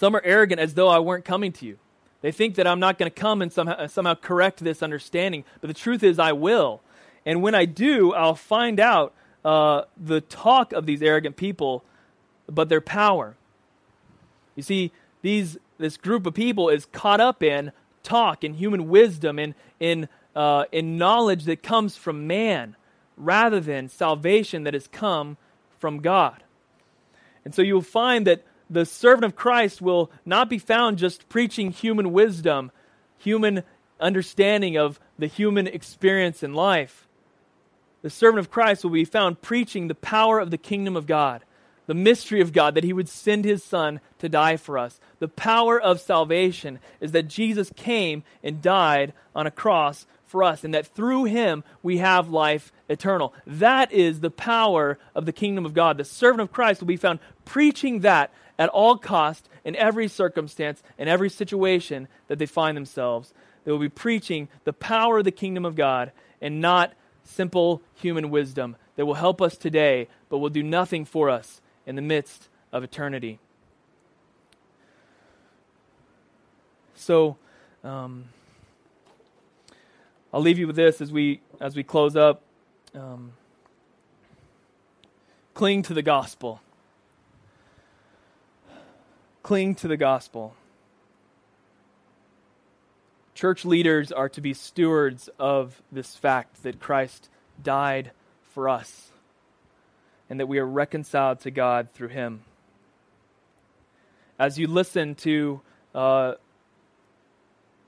some 0.00 0.16
are 0.16 0.22
arrogant 0.24 0.58
as 0.62 0.72
though 0.72 0.88
I 0.88 0.98
weren't 0.98 1.26
coming 1.26 1.52
to 1.52 1.66
you. 1.66 1.76
They 2.22 2.32
think 2.32 2.54
that 2.54 2.66
I'm 2.66 2.80
not 2.80 2.96
going 2.98 3.10
to 3.10 3.14
come 3.14 3.42
and 3.42 3.52
somehow, 3.52 3.86
somehow 3.86 4.14
correct 4.14 4.64
this 4.64 4.82
understanding. 4.82 5.44
But 5.60 5.68
the 5.68 5.74
truth 5.74 6.02
is, 6.02 6.18
I 6.18 6.32
will. 6.32 6.80
And 7.26 7.42
when 7.42 7.54
I 7.54 7.66
do, 7.66 8.14
I'll 8.14 8.34
find 8.34 8.80
out 8.80 9.12
uh, 9.44 9.82
the 9.98 10.22
talk 10.22 10.72
of 10.72 10.86
these 10.86 11.02
arrogant 11.02 11.36
people 11.36 11.84
but 12.48 12.70
their 12.70 12.80
power. 12.80 13.36
You 14.56 14.62
see, 14.62 14.90
these 15.20 15.58
this 15.76 15.98
group 15.98 16.24
of 16.24 16.32
people 16.32 16.70
is 16.70 16.86
caught 16.86 17.20
up 17.20 17.42
in 17.42 17.70
talk 18.02 18.42
and 18.42 18.56
human 18.56 18.88
wisdom 18.88 19.38
and 19.38 19.54
in 19.78 20.08
uh, 20.34 20.64
in 20.72 20.96
knowledge 20.96 21.44
that 21.44 21.62
comes 21.62 21.94
from 21.96 22.26
man, 22.26 22.74
rather 23.18 23.60
than 23.60 23.90
salvation 23.90 24.64
that 24.64 24.72
has 24.72 24.86
come 24.86 25.36
from 25.78 26.00
God. 26.00 26.42
And 27.44 27.54
so 27.54 27.60
you'll 27.60 27.82
find 27.82 28.26
that 28.26 28.44
the 28.70 28.86
servant 28.86 29.24
of 29.24 29.36
Christ 29.36 29.82
will 29.82 30.10
not 30.24 30.48
be 30.48 30.58
found 30.58 30.98
just 30.98 31.28
preaching 31.28 31.72
human 31.72 32.12
wisdom, 32.12 32.70
human 33.18 33.64
understanding 33.98 34.76
of 34.76 35.00
the 35.18 35.26
human 35.26 35.66
experience 35.66 36.42
in 36.42 36.54
life. 36.54 37.06
The 38.02 38.10
servant 38.10 38.38
of 38.38 38.50
Christ 38.50 38.84
will 38.84 38.92
be 38.92 39.04
found 39.04 39.42
preaching 39.42 39.88
the 39.88 39.94
power 39.94 40.38
of 40.38 40.50
the 40.50 40.58
kingdom 40.58 40.96
of 40.96 41.06
God 41.06 41.44
the 41.90 41.94
mystery 41.94 42.40
of 42.40 42.52
God, 42.52 42.76
that 42.76 42.84
He 42.84 42.92
would 42.92 43.08
send 43.08 43.44
His 43.44 43.64
Son 43.64 43.98
to 44.20 44.28
die 44.28 44.56
for 44.56 44.78
us. 44.78 45.00
The 45.18 45.26
power 45.26 45.80
of 45.80 46.00
salvation 46.00 46.78
is 47.00 47.10
that 47.10 47.26
Jesus 47.26 47.72
came 47.74 48.22
and 48.44 48.62
died 48.62 49.12
on 49.34 49.48
a 49.48 49.50
cross 49.50 50.06
for 50.30 50.44
us, 50.44 50.64
and 50.64 50.72
that 50.72 50.86
through 50.86 51.24
him 51.24 51.64
we 51.82 51.98
have 51.98 52.30
life 52.30 52.72
eternal. 52.88 53.34
That 53.46 53.92
is 53.92 54.20
the 54.20 54.30
power 54.30 54.98
of 55.14 55.26
the 55.26 55.32
kingdom 55.32 55.66
of 55.66 55.74
God. 55.74 55.98
The 55.98 56.04
servant 56.04 56.40
of 56.40 56.52
Christ 56.52 56.80
will 56.80 56.86
be 56.86 56.96
found 56.96 57.18
preaching 57.44 58.00
that 58.00 58.32
at 58.58 58.68
all 58.68 58.96
cost 58.96 59.48
in 59.64 59.74
every 59.74 60.06
circumstance, 60.06 60.82
in 60.98 61.08
every 61.08 61.30
situation 61.30 62.08
that 62.28 62.38
they 62.38 62.46
find 62.46 62.76
themselves. 62.76 63.34
They 63.64 63.72
will 63.72 63.78
be 63.78 63.88
preaching 63.88 64.48
the 64.64 64.72
power 64.72 65.18
of 65.18 65.24
the 65.24 65.30
kingdom 65.32 65.64
of 65.64 65.74
God 65.74 66.12
and 66.40 66.60
not 66.60 66.92
simple 67.24 67.82
human 67.94 68.30
wisdom 68.30 68.76
that 68.96 69.06
will 69.06 69.14
help 69.14 69.42
us 69.42 69.56
today, 69.56 70.08
but 70.28 70.38
will 70.38 70.50
do 70.50 70.62
nothing 70.62 71.04
for 71.04 71.28
us 71.28 71.60
in 71.86 71.96
the 71.96 72.02
midst 72.02 72.48
of 72.72 72.84
eternity. 72.84 73.38
So, 76.94 77.36
um, 77.82 78.26
I'll 80.32 80.40
leave 80.40 80.58
you 80.58 80.66
with 80.66 80.76
this 80.76 81.00
as 81.00 81.10
we 81.10 81.40
as 81.60 81.74
we 81.74 81.82
close 81.82 82.14
up. 82.14 82.42
Um, 82.94 83.32
cling 85.54 85.82
to 85.82 85.94
the 85.94 86.02
gospel. 86.02 86.60
Cling 89.42 89.74
to 89.76 89.88
the 89.88 89.96
gospel. 89.96 90.54
Church 93.34 93.64
leaders 93.64 94.12
are 94.12 94.28
to 94.28 94.40
be 94.40 94.54
stewards 94.54 95.28
of 95.38 95.82
this 95.90 96.14
fact 96.14 96.62
that 96.62 96.78
Christ 96.78 97.28
died 97.62 98.12
for 98.52 98.68
us 98.68 99.10
and 100.28 100.38
that 100.38 100.46
we 100.46 100.58
are 100.58 100.66
reconciled 100.66 101.40
to 101.40 101.50
God 101.50 101.88
through 101.92 102.08
him. 102.08 102.42
As 104.38 104.58
you 104.58 104.68
listen 104.68 105.14
to 105.16 105.60
uh, 105.94 106.34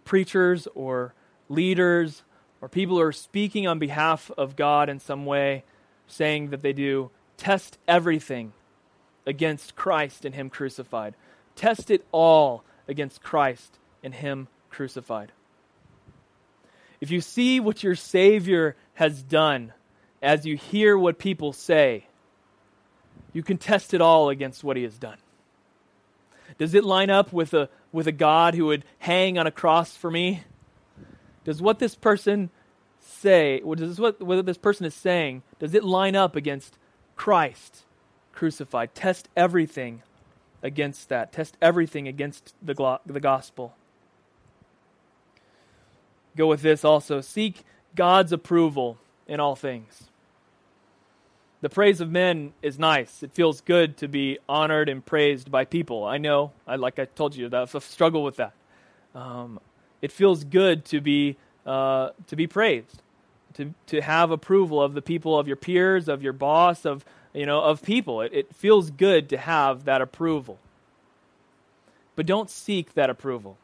preachers 0.04 0.66
or 0.74 1.14
leaders 1.48 2.22
or 2.62 2.68
people 2.68 2.96
who 2.96 3.02
are 3.02 3.12
speaking 3.12 3.66
on 3.66 3.80
behalf 3.80 4.30
of 4.38 4.54
God 4.54 4.88
in 4.88 5.00
some 5.00 5.26
way, 5.26 5.64
saying 6.06 6.50
that 6.50 6.62
they 6.62 6.72
do, 6.72 7.10
test 7.36 7.76
everything 7.88 8.52
against 9.26 9.74
Christ 9.74 10.24
and 10.24 10.32
Him 10.34 10.48
crucified. 10.48 11.14
Test 11.56 11.90
it 11.90 12.06
all 12.12 12.64
against 12.86 13.20
Christ 13.20 13.78
and 14.02 14.14
Him 14.14 14.46
crucified. 14.70 15.32
If 17.00 17.10
you 17.10 17.20
see 17.20 17.58
what 17.58 17.82
your 17.82 17.96
Savior 17.96 18.76
has 18.94 19.22
done 19.24 19.72
as 20.22 20.46
you 20.46 20.56
hear 20.56 20.96
what 20.96 21.18
people 21.18 21.52
say, 21.52 22.06
you 23.32 23.42
can 23.42 23.58
test 23.58 23.92
it 23.92 24.00
all 24.00 24.28
against 24.28 24.62
what 24.62 24.76
He 24.76 24.84
has 24.84 24.98
done. 24.98 25.18
Does 26.58 26.74
it 26.74 26.84
line 26.84 27.10
up 27.10 27.32
with 27.32 27.54
a, 27.54 27.68
with 27.90 28.06
a 28.06 28.12
God 28.12 28.54
who 28.54 28.66
would 28.66 28.84
hang 28.98 29.36
on 29.36 29.48
a 29.48 29.50
cross 29.50 29.96
for 29.96 30.10
me? 30.10 30.44
Does 31.44 31.60
what 31.60 31.78
this 31.78 31.94
person 31.94 32.50
say, 33.00 33.60
does 33.60 33.98
what, 33.98 34.20
what 34.22 34.46
this 34.46 34.58
person 34.58 34.86
is 34.86 34.94
saying, 34.94 35.42
does 35.58 35.74
it 35.74 35.84
line 35.84 36.14
up 36.14 36.36
against 36.36 36.78
Christ 37.16 37.82
crucified? 38.32 38.94
Test 38.94 39.28
everything 39.36 40.02
against 40.62 41.08
that. 41.08 41.32
Test 41.32 41.56
everything 41.60 42.06
against 42.06 42.54
the, 42.62 43.00
the 43.04 43.20
gospel. 43.20 43.74
Go 46.36 46.46
with 46.46 46.62
this 46.62 46.84
also. 46.84 47.20
Seek 47.20 47.62
God's 47.94 48.32
approval 48.32 48.98
in 49.26 49.40
all 49.40 49.56
things. 49.56 50.04
The 51.60 51.68
praise 51.68 52.00
of 52.00 52.10
men 52.10 52.54
is 52.60 52.78
nice. 52.78 53.22
It 53.22 53.32
feels 53.32 53.60
good 53.60 53.96
to 53.98 54.08
be 54.08 54.38
honored 54.48 54.88
and 54.88 55.04
praised 55.04 55.50
by 55.50 55.64
people. 55.64 56.04
I 56.04 56.18
know, 56.18 56.52
I, 56.66 56.76
like 56.76 56.98
I 56.98 57.04
told 57.04 57.36
you, 57.36 57.48
that's 57.48 57.74
a 57.74 57.80
struggle 57.80 58.24
with 58.24 58.36
that. 58.36 58.52
Um, 59.14 59.60
it 60.02 60.12
feels 60.12 60.44
good 60.44 60.84
to 60.86 61.00
be 61.00 61.36
uh, 61.64 62.10
to 62.26 62.36
be 62.36 62.46
praised, 62.46 63.00
to 63.54 63.72
to 63.86 64.02
have 64.02 64.30
approval 64.30 64.82
of 64.82 64.94
the 64.94 65.02
people, 65.02 65.38
of 65.38 65.46
your 65.46 65.56
peers, 65.56 66.08
of 66.08 66.22
your 66.22 66.32
boss, 66.32 66.84
of 66.84 67.04
you 67.32 67.46
know, 67.46 67.62
of 67.62 67.82
people. 67.82 68.20
It, 68.20 68.32
it 68.34 68.54
feels 68.54 68.90
good 68.90 69.30
to 69.30 69.38
have 69.38 69.84
that 69.84 70.02
approval. 70.02 70.58
But 72.14 72.26
don't 72.26 72.50
seek 72.50 72.92
that 72.94 73.08
approval. 73.08 73.56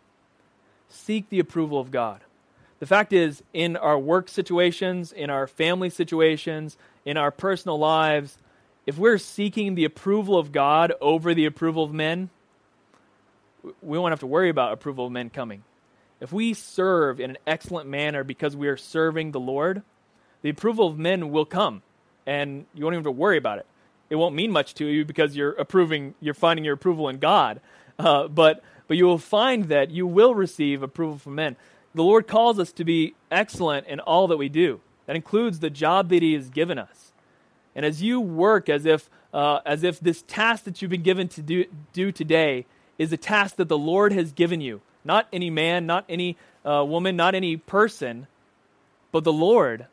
Seek 0.88 1.28
the 1.28 1.38
approval 1.38 1.78
of 1.78 1.90
God. 1.90 2.20
The 2.80 2.86
fact 2.86 3.12
is, 3.12 3.42
in 3.52 3.76
our 3.76 3.98
work 3.98 4.28
situations, 4.28 5.12
in 5.12 5.30
our 5.30 5.46
family 5.46 5.90
situations, 5.90 6.78
in 7.04 7.16
our 7.16 7.30
personal 7.30 7.78
lives, 7.78 8.38
if 8.86 8.96
we're 8.96 9.18
seeking 9.18 9.74
the 9.74 9.84
approval 9.84 10.38
of 10.38 10.52
God 10.52 10.94
over 11.00 11.34
the 11.34 11.44
approval 11.44 11.84
of 11.84 11.92
men, 11.92 12.30
we 13.82 13.98
won't 13.98 14.12
have 14.12 14.20
to 14.20 14.26
worry 14.26 14.48
about 14.48 14.72
approval 14.72 15.06
of 15.06 15.12
men 15.12 15.28
coming. 15.28 15.62
If 16.20 16.32
we 16.32 16.54
serve 16.54 17.20
in 17.20 17.30
an 17.30 17.38
excellent 17.46 17.88
manner 17.88 18.24
because 18.24 18.56
we 18.56 18.68
are 18.68 18.76
serving 18.76 19.32
the 19.32 19.40
Lord, 19.40 19.82
the 20.42 20.50
approval 20.50 20.88
of 20.88 20.98
men 20.98 21.30
will 21.30 21.44
come, 21.44 21.82
and 22.26 22.66
you 22.74 22.84
won't 22.84 22.94
even 22.94 23.04
have 23.04 23.12
to 23.12 23.18
worry 23.18 23.38
about 23.38 23.58
it. 23.58 23.66
It 24.10 24.16
won't 24.16 24.34
mean 24.34 24.50
much 24.50 24.74
to 24.74 24.86
you 24.86 25.04
because 25.04 25.36
you're 25.36 25.52
approving, 25.52 26.14
you're 26.20 26.34
finding 26.34 26.64
your 26.64 26.74
approval 26.74 27.08
in 27.08 27.18
God. 27.18 27.60
Uh, 27.98 28.28
but 28.28 28.62
but 28.86 28.96
you 28.96 29.04
will 29.04 29.18
find 29.18 29.64
that 29.64 29.90
you 29.90 30.06
will 30.06 30.34
receive 30.34 30.82
approval 30.82 31.18
from 31.18 31.34
men. 31.34 31.56
The 31.94 32.02
Lord 32.02 32.26
calls 32.26 32.58
us 32.58 32.72
to 32.72 32.84
be 32.84 33.14
excellent 33.30 33.86
in 33.86 34.00
all 34.00 34.26
that 34.28 34.38
we 34.38 34.48
do. 34.48 34.80
That 35.06 35.16
includes 35.16 35.60
the 35.60 35.70
job 35.70 36.08
that 36.08 36.22
He 36.22 36.32
has 36.34 36.48
given 36.48 36.78
us. 36.78 37.12
And 37.74 37.84
as 37.84 38.02
you 38.02 38.20
work 38.20 38.68
as 38.68 38.86
if 38.86 39.08
uh, 39.32 39.60
as 39.66 39.82
if 39.84 40.00
this 40.00 40.22
task 40.22 40.64
that 40.64 40.80
you've 40.80 40.90
been 40.90 41.02
given 41.02 41.28
to 41.28 41.42
do, 41.42 41.64
do 41.92 42.10
today 42.10 42.66
is 42.98 43.12
a 43.12 43.16
task 43.16 43.56
that 43.56 43.68
the 43.68 43.78
Lord 43.78 44.12
has 44.12 44.32
given 44.32 44.60
you, 44.60 44.80
not 45.08 45.26
any 45.32 45.48
man, 45.48 45.86
not 45.86 46.04
any 46.08 46.36
uh, 46.64 46.84
woman, 46.86 47.16
not 47.16 47.34
any 47.34 47.56
person, 47.56 48.26
but 49.10 49.24
the 49.24 49.32
Lord, 49.32 49.86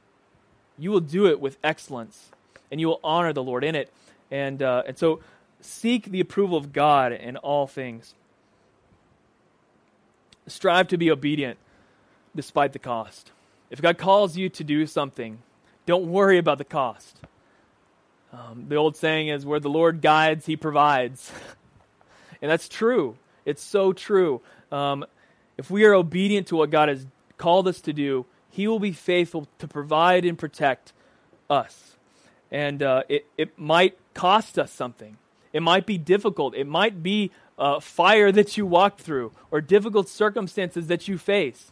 you 0.77 0.91
will 0.91 0.99
do 0.99 1.25
it 1.27 1.39
with 1.39 1.57
excellence 1.63 2.29
and 2.69 2.81
you 2.81 2.87
will 2.87 2.99
honor 3.03 3.31
the 3.31 3.41
Lord 3.41 3.63
in 3.63 3.75
it. 3.75 3.91
And, 4.29 4.61
uh, 4.61 4.83
and 4.85 4.97
so 4.97 5.21
seek 5.61 6.05
the 6.05 6.19
approval 6.19 6.57
of 6.57 6.73
God 6.73 7.13
in 7.13 7.37
all 7.37 7.65
things. 7.65 8.13
Strive 10.47 10.89
to 10.89 10.97
be 10.97 11.09
obedient 11.09 11.57
despite 12.35 12.73
the 12.73 12.79
cost. 12.79 13.31
If 13.71 13.81
God 13.81 13.97
calls 13.97 14.35
you 14.35 14.49
to 14.49 14.63
do 14.65 14.85
something, 14.85 15.39
don't 15.85 16.11
worry 16.11 16.37
about 16.37 16.57
the 16.57 16.65
cost. 16.65 17.19
Um, 18.33 18.65
the 18.67 18.75
old 18.75 18.97
saying 18.97 19.29
is, 19.29 19.45
where 19.45 19.61
the 19.61 19.69
Lord 19.69 20.01
guides, 20.01 20.45
he 20.45 20.57
provides. 20.57 21.31
and 22.41 22.51
that's 22.51 22.67
true. 22.67 23.15
It's 23.45 23.63
so 23.63 23.93
true. 23.93 24.41
Um, 24.71 25.05
if 25.57 25.69
we 25.69 25.85
are 25.85 25.93
obedient 25.93 26.47
to 26.47 26.55
what 26.55 26.69
God 26.69 26.89
has 26.89 27.05
called 27.37 27.67
us 27.67 27.81
to 27.81 27.93
do, 27.93 28.25
He 28.49 28.67
will 28.67 28.79
be 28.79 28.91
faithful 28.91 29.47
to 29.59 29.67
provide 29.67 30.25
and 30.25 30.37
protect 30.37 30.93
us. 31.49 31.95
And 32.51 32.81
uh, 32.83 33.03
it, 33.09 33.25
it 33.37 33.57
might 33.57 33.97
cost 34.13 34.59
us 34.59 34.71
something. 34.71 35.17
It 35.53 35.61
might 35.61 35.85
be 35.85 35.97
difficult. 35.97 36.55
It 36.55 36.67
might 36.67 37.01
be 37.01 37.31
uh, 37.57 37.79
fire 37.79 38.31
that 38.31 38.57
you 38.57 38.65
walk 38.65 38.97
through 38.97 39.31
or 39.51 39.61
difficult 39.61 40.09
circumstances 40.09 40.87
that 40.87 41.07
you 41.07 41.17
face. 41.17 41.71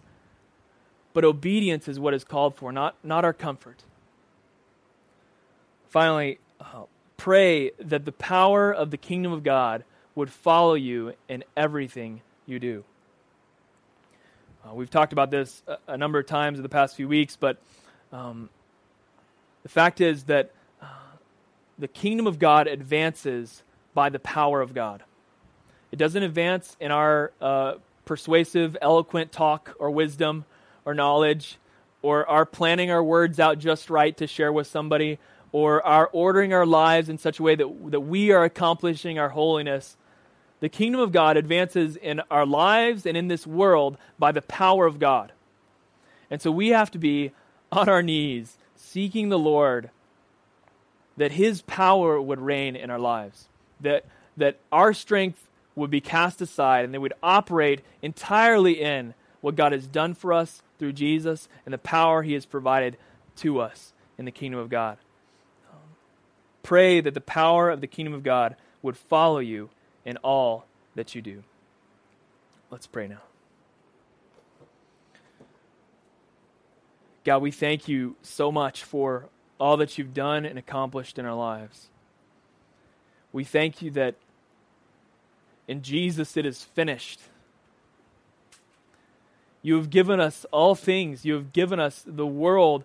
But 1.14 1.26
obedience 1.26 1.88
is 1.88 2.00
what 2.00 2.14
is 2.14 2.24
called 2.24 2.56
for, 2.56 2.72
not, 2.72 2.96
not 3.04 3.24
our 3.26 3.34
comfort. 3.34 3.84
Finally, 5.90 6.40
uh, 6.60 6.84
pray 7.18 7.72
that 7.78 8.06
the 8.06 8.12
power 8.12 8.74
of 8.74 8.90
the 8.90 8.98
kingdom 8.98 9.32
of 9.32 9.44
God 9.44 9.84
would 10.16 10.32
follow 10.32 10.74
you 10.74 11.14
in 11.28 11.44
everything 11.56 12.22
you 12.46 12.60
do. 12.60 12.84
Uh, 14.66 14.74
we've 14.74 14.90
talked 14.90 15.14
about 15.14 15.30
this 15.30 15.62
a, 15.68 15.78
a, 15.88 15.98
number 15.98 16.20
of 16.20 16.26
times 16.26 16.58
in 16.58 16.64
the 16.64 16.70
past 16.70 16.96
few 16.96 17.08
weeks, 17.08 17.36
but 17.36 17.58
um, 18.12 18.50
the 19.64 19.70
fact 19.70 20.00
is 20.00 20.24
that 20.26 20.52
uh, 20.82 20.86
the 21.78 21.88
kingdom 21.88 22.28
of 22.28 22.40
God 22.40 22.68
advances 22.68 23.64
by 23.94 24.10
the 24.10 24.20
power 24.20 24.62
of 24.62 24.74
God. 24.74 25.04
It 25.92 25.98
doesn't 25.98 26.24
advance 26.24 26.78
in 26.80 26.92
our 26.92 27.32
uh, 27.42 27.74
persuasive, 28.06 28.78
eloquent 28.82 29.32
talk 29.32 29.76
or 29.80 29.92
wisdom 29.92 30.46
or 30.86 30.94
knowledge 30.94 31.58
or 32.02 32.28
our 32.30 32.46
planning 32.46 32.92
our 32.92 33.04
words 33.04 33.40
out 33.40 33.60
just 33.60 33.90
right 33.90 34.16
to 34.18 34.28
share 34.28 34.52
with 34.52 34.68
somebody 34.68 35.20
or 35.52 35.86
our 35.86 36.10
ordering 36.12 36.54
our 36.54 36.66
lives 36.66 37.10
in 37.10 37.18
such 37.18 37.40
a 37.40 37.44
way 37.44 37.56
that, 37.56 37.92
that 37.92 38.02
we 38.02 38.32
are 38.32 38.44
accomplishing 38.44 39.20
our 39.20 39.30
holiness 39.30 39.98
the 40.64 40.70
kingdom 40.70 41.02
of 41.02 41.12
God 41.12 41.36
advances 41.36 41.98
in 41.98 42.22
our 42.32 42.46
lives 42.46 43.06
and 43.06 43.18
in 43.18 43.28
this 43.28 43.46
world 43.46 43.98
by 44.18 44.32
the 44.32 44.42
power 44.42 44.86
of 44.86 44.98
God. 44.98 45.34
And 46.32 46.42
so 46.42 46.52
we 46.52 46.70
have 46.70 46.90
to 46.92 46.98
be 46.98 47.34
on 47.70 47.90
our 47.90 48.02
knees 48.02 48.58
seeking 48.74 49.28
the 49.28 49.38
Lord 49.38 49.90
that 51.18 51.34
his 51.34 51.64
power 51.64 52.22
would 52.22 52.40
reign 52.40 52.78
in 52.78 52.90
our 52.90 52.98
lives, 52.98 53.50
that, 53.82 54.06
that 54.38 54.58
our 54.72 54.94
strength 54.94 55.50
would 55.76 55.92
be 55.92 56.00
cast 56.00 56.40
aside 56.40 56.86
and 56.86 56.94
they 56.94 56.98
would 56.98 57.12
operate 57.22 57.82
entirely 58.02 58.82
in 58.82 59.16
what 59.42 59.58
God 59.58 59.74
has 59.74 59.86
done 59.86 60.14
for 60.14 60.32
us 60.32 60.62
through 60.80 60.94
Jesus 60.94 61.50
and 61.66 61.74
the 61.74 61.78
power 61.78 62.24
he 62.24 62.36
has 62.36 62.46
provided 62.46 62.96
to 63.36 63.60
us 63.60 63.92
in 64.18 64.24
the 64.24 64.32
kingdom 64.32 64.62
of 64.62 64.70
God. 64.70 64.98
Pray 66.62 67.02
that 67.02 67.14
the 67.14 67.20
power 67.20 67.70
of 67.70 67.82
the 67.82 67.88
kingdom 67.88 68.14
of 68.14 68.24
God 68.24 68.56
would 68.82 68.96
follow 68.96 69.40
you 69.40 69.70
in 70.06 70.18
all 70.18 70.66
that 70.96 71.16
you 71.16 71.22
do. 71.22 71.44
Let's 72.70 72.88
pray 72.88 73.08
now. 73.08 73.22
God, 77.24 77.42
we 77.42 77.52
thank 77.52 77.88
you 77.88 78.16
so 78.22 78.52
much 78.52 78.84
for 78.84 79.30
all 79.60 79.78
that 79.78 79.98
you've 79.98 80.14
done 80.14 80.46
and 80.46 80.60
accomplished 80.60 81.18
in 81.18 81.26
our 81.26 81.36
lives. 81.36 81.88
We 83.32 83.44
thank 83.44 83.82
you 83.82 83.92
that 83.92 84.16
in 85.68 85.82
Jesus 85.82 86.36
it 86.36 86.46
is 86.46 86.64
finished. 86.64 87.22
You 89.62 89.76
have 89.78 89.90
given 89.90 90.20
us 90.20 90.46
all 90.52 90.76
things. 90.76 91.24
You 91.24 91.36
have 91.36 91.54
given 91.54 91.80
us 91.80 92.04
the 92.06 92.28
world, 92.28 92.84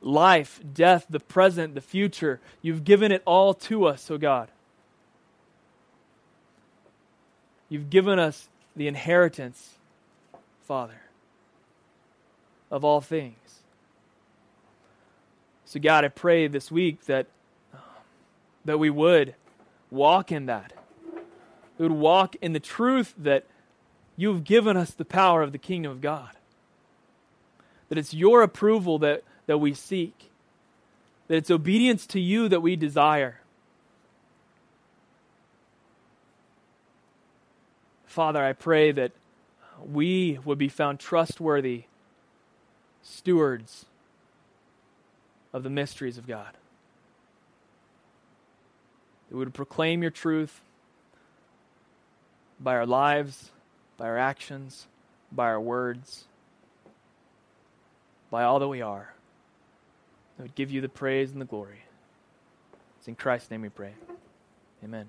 life, 0.00 0.60
death, 0.72 1.06
the 1.10 1.18
present, 1.18 1.74
the 1.74 1.80
future. 1.80 2.40
You've 2.62 2.84
given 2.84 3.10
it 3.10 3.22
all 3.26 3.52
to 3.54 3.86
us, 3.86 4.08
O 4.10 4.14
oh 4.14 4.18
God. 4.18 4.48
You've 7.70 7.88
given 7.88 8.18
us 8.18 8.48
the 8.76 8.88
inheritance, 8.88 9.76
Father, 10.64 11.00
of 12.70 12.84
all 12.84 13.00
things. 13.00 13.60
So, 15.64 15.78
God, 15.78 16.04
I 16.04 16.08
pray 16.08 16.48
this 16.48 16.70
week 16.70 17.04
that, 17.06 17.28
that 18.64 18.78
we 18.78 18.90
would 18.90 19.36
walk 19.88 20.32
in 20.32 20.46
that. 20.46 20.72
We 21.78 21.86
would 21.86 21.96
walk 21.96 22.34
in 22.42 22.52
the 22.52 22.60
truth 22.60 23.14
that 23.16 23.46
you 24.16 24.32
have 24.34 24.42
given 24.42 24.76
us 24.76 24.90
the 24.90 25.04
power 25.04 25.42
of 25.42 25.52
the 25.52 25.58
kingdom 25.58 25.92
of 25.92 26.00
God. 26.00 26.30
That 27.88 27.98
it's 27.98 28.12
your 28.12 28.42
approval 28.42 28.98
that, 28.98 29.22
that 29.46 29.58
we 29.58 29.74
seek. 29.74 30.30
That 31.28 31.36
it's 31.36 31.50
obedience 31.50 32.04
to 32.08 32.20
you 32.20 32.48
that 32.48 32.60
we 32.60 32.74
desire. 32.74 33.39
Father, 38.10 38.44
I 38.44 38.54
pray 38.54 38.90
that 38.90 39.12
we 39.88 40.40
would 40.44 40.58
be 40.58 40.68
found 40.68 40.98
trustworthy 40.98 41.84
stewards 43.02 43.86
of 45.52 45.62
the 45.62 45.70
mysteries 45.70 46.18
of 46.18 46.26
God. 46.26 46.52
That 49.28 49.36
we 49.36 49.44
would 49.44 49.54
proclaim 49.54 50.02
your 50.02 50.10
truth 50.10 50.60
by 52.58 52.74
our 52.74 52.84
lives, 52.84 53.52
by 53.96 54.06
our 54.06 54.18
actions, 54.18 54.88
by 55.30 55.44
our 55.44 55.60
words, 55.60 56.24
by 58.28 58.42
all 58.42 58.58
that 58.58 58.66
we 58.66 58.82
are. 58.82 59.14
That 60.36 60.42
would 60.42 60.54
give 60.56 60.72
you 60.72 60.80
the 60.80 60.88
praise 60.88 61.30
and 61.30 61.40
the 61.40 61.44
glory. 61.44 61.84
It's 62.98 63.06
in 63.06 63.14
Christ's 63.14 63.52
name 63.52 63.62
we 63.62 63.68
pray. 63.68 63.92
Amen. 64.82 65.06